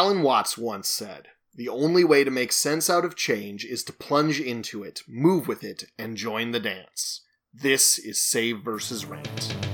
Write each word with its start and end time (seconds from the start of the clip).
Alan 0.00 0.22
Watts 0.22 0.56
once 0.56 0.88
said, 0.88 1.28
The 1.54 1.68
only 1.68 2.04
way 2.04 2.24
to 2.24 2.30
make 2.30 2.52
sense 2.52 2.88
out 2.88 3.04
of 3.04 3.16
change 3.16 3.66
is 3.66 3.84
to 3.84 3.92
plunge 3.92 4.40
into 4.40 4.82
it, 4.82 5.02
move 5.06 5.46
with 5.46 5.62
it, 5.62 5.84
and 5.98 6.16
join 6.16 6.52
the 6.52 6.58
dance. 6.58 7.20
This 7.52 7.98
is 7.98 8.18
Save 8.18 8.60
versus 8.60 9.04
Rant. 9.04 9.69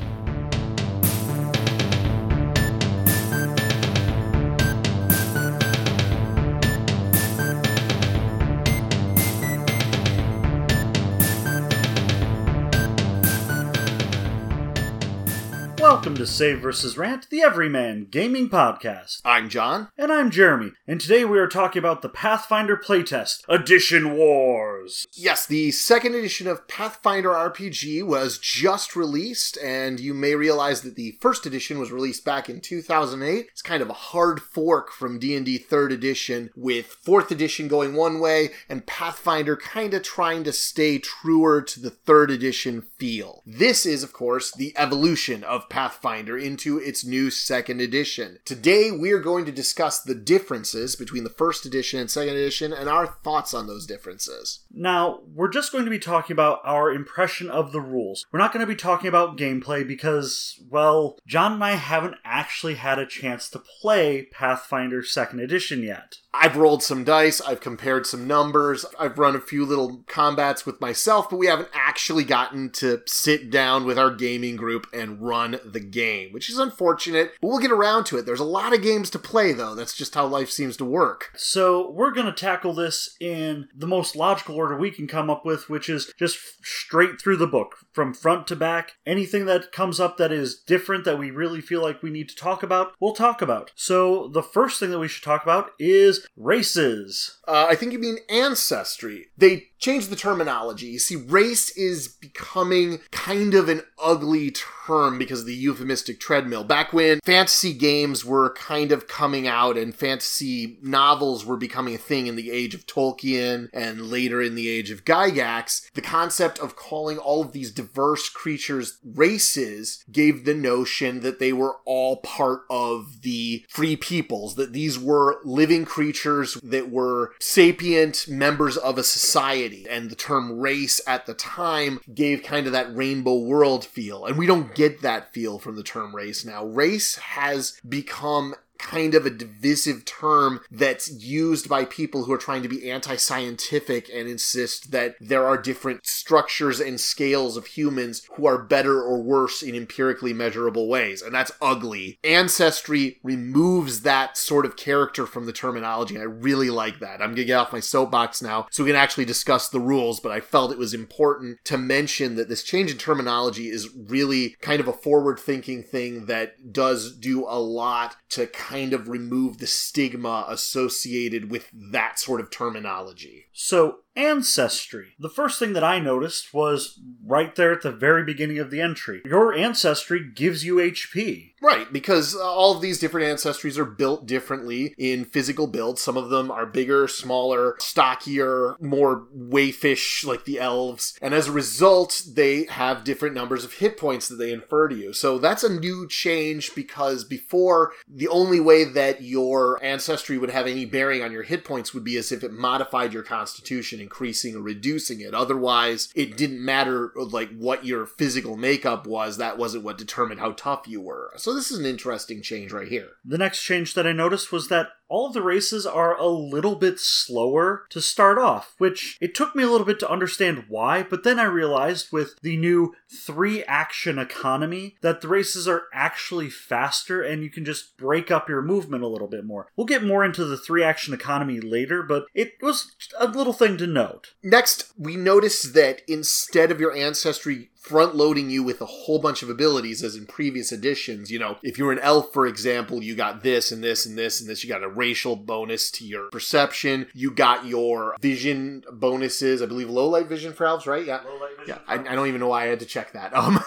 Welcome 16.06 16.24
to 16.24 16.32
Save 16.32 16.60
vs. 16.60 16.96
Rant, 16.96 17.28
the 17.30 17.42
Everyman 17.42 18.06
Gaming 18.08 18.48
Podcast. 18.48 19.20
I'm 19.24 19.48
John. 19.48 19.88
And 19.98 20.12
I'm 20.12 20.30
Jeremy, 20.30 20.70
and 20.86 21.00
today 21.00 21.24
we 21.24 21.36
are 21.36 21.48
talking 21.48 21.80
about 21.80 22.00
the 22.00 22.08
Pathfinder 22.08 22.76
playtest, 22.76 23.42
Edition 23.48 24.14
Wars. 24.14 25.08
Yes, 25.14 25.46
the 25.46 25.72
second 25.72 26.14
edition 26.14 26.46
of 26.46 26.68
Pathfinder 26.68 27.30
RPG 27.30 28.06
was 28.06 28.38
just 28.38 28.94
released, 28.94 29.58
and 29.60 29.98
you 29.98 30.14
may 30.14 30.36
realize 30.36 30.82
that 30.82 30.94
the 30.94 31.18
first 31.20 31.44
edition 31.44 31.80
was 31.80 31.90
released 31.90 32.24
back 32.24 32.48
in 32.48 32.60
2008. 32.60 33.48
It's 33.50 33.60
kind 33.60 33.82
of 33.82 33.90
a 33.90 33.94
hard 33.94 34.40
fork 34.40 34.92
from 34.92 35.18
D&D 35.18 35.58
3rd 35.58 35.90
edition, 35.90 36.50
with 36.54 36.98
4th 37.04 37.32
edition 37.32 37.66
going 37.66 37.94
one 37.94 38.20
way, 38.20 38.50
and 38.68 38.86
Pathfinder 38.86 39.56
kind 39.56 39.92
of 39.92 40.04
trying 40.04 40.44
to 40.44 40.52
stay 40.52 41.00
truer 41.00 41.62
to 41.62 41.80
the 41.80 41.90
3rd 41.90 42.32
edition 42.32 42.82
feel. 42.96 43.42
This 43.44 43.84
is, 43.84 44.04
of 44.04 44.12
course, 44.12 44.52
the 44.52 44.72
evolution 44.76 45.42
of 45.42 45.68
Pathfinder 45.68 45.95
into 46.36 46.78
its 46.78 47.04
new 47.04 47.30
second 47.30 47.80
edition. 47.80 48.38
Today, 48.44 48.90
we're 48.90 49.20
going 49.20 49.44
to 49.44 49.52
discuss 49.52 50.00
the 50.00 50.14
differences 50.14 50.96
between 50.96 51.24
the 51.24 51.30
first 51.30 51.66
edition 51.66 52.00
and 52.00 52.10
second 52.10 52.34
edition 52.34 52.72
and 52.72 52.88
our 52.88 53.06
thoughts 53.06 53.54
on 53.54 53.66
those 53.66 53.86
differences. 53.86 54.64
Now, 54.70 55.20
we're 55.34 55.48
just 55.48 55.72
going 55.72 55.84
to 55.84 55.90
be 55.90 55.98
talking 55.98 56.34
about 56.34 56.60
our 56.64 56.92
impression 56.92 57.50
of 57.50 57.72
the 57.72 57.80
rules. 57.80 58.24
We're 58.32 58.38
not 58.38 58.52
going 58.52 58.64
to 58.64 58.72
be 58.72 58.76
talking 58.76 59.08
about 59.08 59.36
gameplay 59.36 59.86
because, 59.86 60.60
well, 60.68 61.18
John 61.26 61.54
and 61.54 61.64
I 61.64 61.72
haven't 61.72 62.16
actually 62.24 62.74
had 62.74 62.98
a 62.98 63.06
chance 63.06 63.48
to 63.50 63.58
play 63.58 64.28
Pathfinder 64.32 65.02
second 65.02 65.40
edition 65.40 65.82
yet. 65.82 66.18
I've 66.38 66.56
rolled 66.56 66.82
some 66.82 67.02
dice, 67.02 67.40
I've 67.40 67.60
compared 67.60 68.06
some 68.06 68.26
numbers, 68.26 68.84
I've 68.98 69.18
run 69.18 69.34
a 69.34 69.40
few 69.40 69.64
little 69.64 70.04
combats 70.06 70.66
with 70.66 70.80
myself, 70.80 71.30
but 71.30 71.38
we 71.38 71.46
haven't 71.46 71.70
actually 71.72 72.24
gotten 72.24 72.70
to 72.72 73.00
sit 73.06 73.50
down 73.50 73.86
with 73.86 73.98
our 73.98 74.14
gaming 74.14 74.56
group 74.56 74.86
and 74.92 75.20
run 75.20 75.58
the 75.76 75.80
game, 75.80 76.32
which 76.32 76.48
is 76.48 76.58
unfortunate, 76.58 77.32
but 77.38 77.48
we'll 77.48 77.58
get 77.58 77.70
around 77.70 78.04
to 78.04 78.16
it. 78.16 78.24
There's 78.24 78.40
a 78.40 78.44
lot 78.44 78.72
of 78.72 78.80
games 78.80 79.10
to 79.10 79.18
play, 79.18 79.52
though. 79.52 79.74
That's 79.74 79.94
just 79.94 80.14
how 80.14 80.26
life 80.26 80.50
seems 80.50 80.74
to 80.78 80.86
work. 80.86 81.30
So, 81.36 81.90
we're 81.90 82.12
going 82.12 82.26
to 82.26 82.32
tackle 82.32 82.72
this 82.72 83.14
in 83.20 83.68
the 83.76 83.86
most 83.86 84.16
logical 84.16 84.56
order 84.56 84.74
we 84.74 84.90
can 84.90 85.06
come 85.06 85.28
up 85.28 85.44
with, 85.44 85.68
which 85.68 85.90
is 85.90 86.12
just 86.18 86.38
straight 86.64 87.20
through 87.20 87.36
the 87.36 87.46
book, 87.46 87.76
from 87.92 88.14
front 88.14 88.46
to 88.46 88.56
back. 88.56 88.92
Anything 89.04 89.44
that 89.46 89.70
comes 89.70 90.00
up 90.00 90.16
that 90.16 90.32
is 90.32 90.58
different 90.58 91.04
that 91.04 91.18
we 91.18 91.30
really 91.30 91.60
feel 91.60 91.82
like 91.82 92.02
we 92.02 92.10
need 92.10 92.30
to 92.30 92.36
talk 92.36 92.62
about, 92.62 92.94
we'll 92.98 93.12
talk 93.12 93.42
about. 93.42 93.72
So, 93.74 94.28
the 94.28 94.42
first 94.42 94.80
thing 94.80 94.90
that 94.90 94.98
we 94.98 95.08
should 95.08 95.24
talk 95.24 95.42
about 95.42 95.72
is 95.78 96.26
races. 96.36 97.38
Uh, 97.46 97.66
I 97.68 97.74
think 97.74 97.92
you 97.92 97.98
mean 97.98 98.18
ancestry. 98.30 99.26
They 99.36 99.68
changed 99.78 100.10
the 100.10 100.16
terminology. 100.16 100.86
You 100.86 100.98
see, 100.98 101.16
race 101.16 101.70
is 101.76 102.08
becoming 102.08 103.00
kind 103.10 103.54
of 103.54 103.68
an 103.68 103.82
ugly 104.02 104.50
term 104.50 105.18
because 105.18 105.40
of 105.40 105.46
the 105.46 105.54
euphemistic 105.54 106.20
treadmill. 106.20 106.64
Back 106.64 106.92
when 106.92 107.20
fantasy 107.24 107.72
games 107.72 108.24
were 108.24 108.54
kind 108.54 108.92
of 108.92 109.08
coming 109.08 109.46
out 109.46 109.76
and 109.76 109.94
fantasy 109.94 110.78
novels 110.82 111.44
were 111.44 111.56
becoming 111.56 111.94
a 111.94 111.98
thing 111.98 112.26
in 112.26 112.36
the 112.36 112.50
age 112.50 112.74
of 112.74 112.86
Tolkien 112.86 113.68
and 113.72 114.10
later 114.10 114.40
in 114.40 114.54
the 114.54 114.68
age 114.68 114.90
of 114.90 115.04
Gygax, 115.04 115.90
the 115.92 116.00
concept 116.00 116.58
of 116.58 116.76
calling 116.76 117.18
all 117.18 117.42
of 117.42 117.52
these 117.52 117.70
diverse 117.70 118.28
creatures 118.28 118.98
races 119.04 120.04
gave 120.10 120.44
the 120.44 120.54
notion 120.54 121.20
that 121.20 121.38
they 121.38 121.52
were 121.52 121.76
all 121.84 122.16
part 122.18 122.62
of 122.70 123.22
the 123.22 123.64
free 123.68 123.96
peoples, 123.96 124.54
that 124.54 124.72
these 124.72 124.98
were 124.98 125.40
living 125.44 125.84
creatures 125.84 126.54
that 126.62 126.90
were 126.90 127.32
sapient 127.40 128.26
members 128.28 128.76
of 128.76 128.98
a 128.98 129.04
society. 129.04 129.65
And 129.88 130.10
the 130.10 130.16
term 130.16 130.58
race 130.58 131.00
at 131.06 131.26
the 131.26 131.34
time 131.34 132.00
gave 132.12 132.42
kind 132.42 132.66
of 132.66 132.72
that 132.72 132.94
rainbow 132.94 133.36
world 133.36 133.84
feel. 133.84 134.24
And 134.24 134.36
we 134.36 134.46
don't 134.46 134.74
get 134.74 135.02
that 135.02 135.32
feel 135.32 135.58
from 135.58 135.76
the 135.76 135.82
term 135.82 136.14
race 136.14 136.44
now. 136.44 136.64
Race 136.64 137.16
has 137.16 137.80
become 137.88 138.54
kind 138.78 139.14
of 139.14 139.26
a 139.26 139.30
divisive 139.30 140.04
term 140.04 140.60
that's 140.70 141.10
used 141.12 141.68
by 141.68 141.84
people 141.84 142.24
who 142.24 142.32
are 142.32 142.38
trying 142.38 142.62
to 142.62 142.68
be 142.68 142.90
anti-scientific 142.90 144.08
and 144.12 144.28
insist 144.28 144.90
that 144.92 145.16
there 145.20 145.46
are 145.46 145.60
different 145.60 146.06
structures 146.06 146.80
and 146.80 147.00
scales 147.00 147.56
of 147.56 147.66
humans 147.66 148.22
who 148.34 148.46
are 148.46 148.62
better 148.62 149.02
or 149.02 149.22
worse 149.22 149.62
in 149.62 149.74
empirically 149.74 150.32
measurable 150.32 150.88
ways 150.88 151.22
and 151.22 151.34
that's 151.34 151.52
ugly. 151.60 152.18
Ancestry 152.24 153.18
removes 153.22 154.02
that 154.02 154.36
sort 154.36 154.66
of 154.66 154.76
character 154.76 155.26
from 155.26 155.46
the 155.46 155.52
terminology 155.52 156.14
and 156.14 156.22
i 156.22 156.26
really 156.26 156.70
like 156.70 157.00
that. 157.00 157.20
I'm 157.20 157.30
gonna 157.30 157.44
get 157.44 157.54
off 157.54 157.72
my 157.72 157.80
soapbox 157.80 158.42
now 158.42 158.66
so 158.70 158.84
we 158.84 158.90
can 158.90 158.96
actually 158.96 159.24
discuss 159.24 159.68
the 159.68 159.80
rules 159.80 160.20
but 160.20 160.32
i 160.32 160.40
felt 160.40 160.72
it 160.72 160.78
was 160.78 160.94
important 160.94 161.58
to 161.64 161.78
mention 161.78 162.36
that 162.36 162.48
this 162.48 162.62
change 162.62 162.90
in 162.90 162.98
terminology 162.98 163.68
is 163.68 163.88
really 164.08 164.56
kind 164.60 164.80
of 164.80 164.88
a 164.88 164.92
forward 164.92 165.38
thinking 165.38 165.82
thing 165.82 166.26
that 166.26 166.72
does 166.72 167.16
do 167.16 167.44
a 167.46 167.58
lot 167.58 168.16
to 168.30 168.46
kind 168.66 168.92
of 168.92 169.08
remove 169.08 169.58
the 169.58 169.66
stigma 169.66 170.44
associated 170.48 171.50
with 171.50 171.70
that 171.72 172.18
sort 172.18 172.40
of 172.40 172.50
terminology. 172.50 173.46
So, 173.52 173.98
ancestry. 174.16 175.14
The 175.20 175.30
first 175.30 175.58
thing 175.58 175.72
that 175.74 175.84
I 175.84 176.00
noticed 176.00 176.52
was 176.52 176.98
right 177.24 177.54
there 177.54 177.72
at 177.72 177.82
the 177.82 177.92
very 177.92 178.24
beginning 178.24 178.58
of 178.58 178.70
the 178.70 178.80
entry. 178.80 179.22
Your 179.24 179.54
ancestry 179.54 180.20
gives 180.34 180.64
you 180.64 180.76
HP. 180.76 181.52
Right, 181.66 181.92
because 181.92 182.36
uh, 182.36 182.44
all 182.44 182.76
of 182.76 182.80
these 182.80 183.00
different 183.00 183.26
ancestries 183.26 183.76
are 183.76 183.84
built 183.84 184.24
differently 184.24 184.94
in 184.96 185.24
physical 185.24 185.66
builds. 185.66 186.00
Some 186.00 186.16
of 186.16 186.30
them 186.30 186.48
are 186.48 186.64
bigger, 186.64 187.08
smaller, 187.08 187.74
stockier, 187.80 188.76
more 188.78 189.26
wayfish 189.36 190.24
like 190.24 190.44
the 190.44 190.60
elves. 190.60 191.18
And 191.20 191.34
as 191.34 191.48
a 191.48 191.52
result, 191.52 192.22
they 192.24 192.66
have 192.66 193.02
different 193.02 193.34
numbers 193.34 193.64
of 193.64 193.72
hit 193.72 193.96
points 193.96 194.28
that 194.28 194.36
they 194.36 194.52
infer 194.52 194.86
to 194.86 194.94
you. 194.94 195.12
So 195.12 195.38
that's 195.38 195.64
a 195.64 195.80
new 195.80 196.06
change 196.06 196.72
because 196.76 197.24
before, 197.24 197.90
the 198.08 198.28
only 198.28 198.60
way 198.60 198.84
that 198.84 199.22
your 199.22 199.82
ancestry 199.82 200.38
would 200.38 200.50
have 200.50 200.68
any 200.68 200.84
bearing 200.84 201.20
on 201.20 201.32
your 201.32 201.42
hit 201.42 201.64
points 201.64 201.92
would 201.92 202.04
be 202.04 202.16
as 202.16 202.30
if 202.30 202.44
it 202.44 202.52
modified 202.52 203.12
your 203.12 203.24
constitution 203.24 203.98
increasing 203.98 204.54
or 204.54 204.60
reducing 204.60 205.20
it. 205.20 205.34
Otherwise, 205.34 206.12
it 206.14 206.36
didn't 206.36 206.64
matter 206.64 207.10
like 207.16 207.50
what 207.58 207.84
your 207.84 208.06
physical 208.06 208.56
makeup 208.56 209.04
was. 209.04 209.38
That 209.38 209.58
wasn't 209.58 209.82
what 209.82 209.98
determined 209.98 210.38
how 210.38 210.52
tough 210.52 210.86
you 210.86 211.00
were. 211.00 211.32
So 211.36 211.55
this 211.56 211.70
is 211.70 211.78
an 211.78 211.86
interesting 211.86 212.42
change 212.42 212.72
right 212.72 212.88
here. 212.88 213.08
The 213.24 213.38
next 213.38 213.62
change 213.62 213.94
that 213.94 214.06
I 214.06 214.12
noticed 214.12 214.52
was 214.52 214.68
that 214.68 214.88
all 215.08 215.26
of 215.26 215.32
the 215.32 215.42
races 215.42 215.86
are 215.86 216.16
a 216.16 216.26
little 216.26 216.76
bit 216.76 216.98
slower 216.98 217.84
to 217.90 218.00
start 218.00 218.38
off, 218.38 218.74
which 218.78 219.16
it 219.20 219.34
took 219.34 219.54
me 219.54 219.62
a 219.62 219.68
little 219.68 219.86
bit 219.86 219.98
to 220.00 220.10
understand 220.10 220.64
why, 220.68 221.02
but 221.02 221.24
then 221.24 221.38
I 221.38 221.44
realized 221.44 222.12
with 222.12 222.36
the 222.42 222.56
new 222.56 222.94
three 223.08 223.64
action 223.64 224.18
economy 224.18 224.96
that 225.00 225.20
the 225.20 225.28
races 225.28 225.68
are 225.68 225.84
actually 225.92 226.50
faster 226.50 227.22
and 227.22 227.42
you 227.42 227.50
can 227.50 227.64
just 227.64 227.96
break 227.96 228.30
up 228.30 228.48
your 228.48 228.62
movement 228.62 229.04
a 229.04 229.08
little 229.08 229.28
bit 229.28 229.44
more. 229.44 229.68
We'll 229.76 229.86
get 229.86 230.04
more 230.04 230.24
into 230.24 230.44
the 230.44 230.56
three 230.56 230.82
action 230.82 231.14
economy 231.14 231.60
later, 231.60 232.02
but 232.02 232.26
it 232.34 232.54
was 232.60 232.94
a 233.18 233.26
little 233.26 233.52
thing 233.52 233.76
to 233.78 233.86
note. 233.86 234.34
Next, 234.42 234.92
we 234.98 235.16
noticed 235.16 235.74
that 235.74 236.02
instead 236.08 236.70
of 236.70 236.80
your 236.80 236.94
ancestry 236.94 237.70
front 237.86 238.16
loading 238.16 238.50
you 238.50 238.64
with 238.64 238.80
a 238.80 238.86
whole 238.86 239.20
bunch 239.20 239.44
of 239.44 239.48
abilities 239.48 240.02
as 240.02 240.16
in 240.16 240.26
previous 240.26 240.72
editions. 240.72 241.30
You 241.30 241.38
know, 241.38 241.58
if 241.62 241.78
you're 241.78 241.92
an 241.92 242.00
elf, 242.00 242.32
for 242.32 242.44
example, 242.44 243.02
you 243.02 243.14
got 243.14 243.44
this 243.44 243.70
and 243.70 243.82
this 243.82 244.04
and 244.04 244.18
this 244.18 244.40
and 244.40 244.50
this. 244.50 244.64
You 244.64 244.68
got 244.68 244.82
a 244.82 244.88
racial 244.96 245.36
bonus 245.36 245.90
to 245.92 246.04
your 246.04 246.28
perception. 246.30 247.06
You 247.14 247.30
got 247.30 247.66
your 247.66 248.16
vision 248.20 248.84
bonuses. 248.90 249.62
I 249.62 249.66
believe 249.66 249.90
low 249.90 250.08
light 250.08 250.28
vision 250.28 250.52
for 250.52 250.66
elves, 250.66 250.86
right? 250.86 251.04
Yeah. 251.04 251.20
Yeah. 251.66 251.78
I, 251.86 251.94
I, 251.94 252.14
don't 252.14 252.28
even 252.28 252.40
know 252.40 252.48
why 252.48 252.64
I 252.64 252.66
had 252.66 252.80
to 252.80 252.86
check 252.86 253.12
that. 253.12 253.32
Um, 253.46 253.62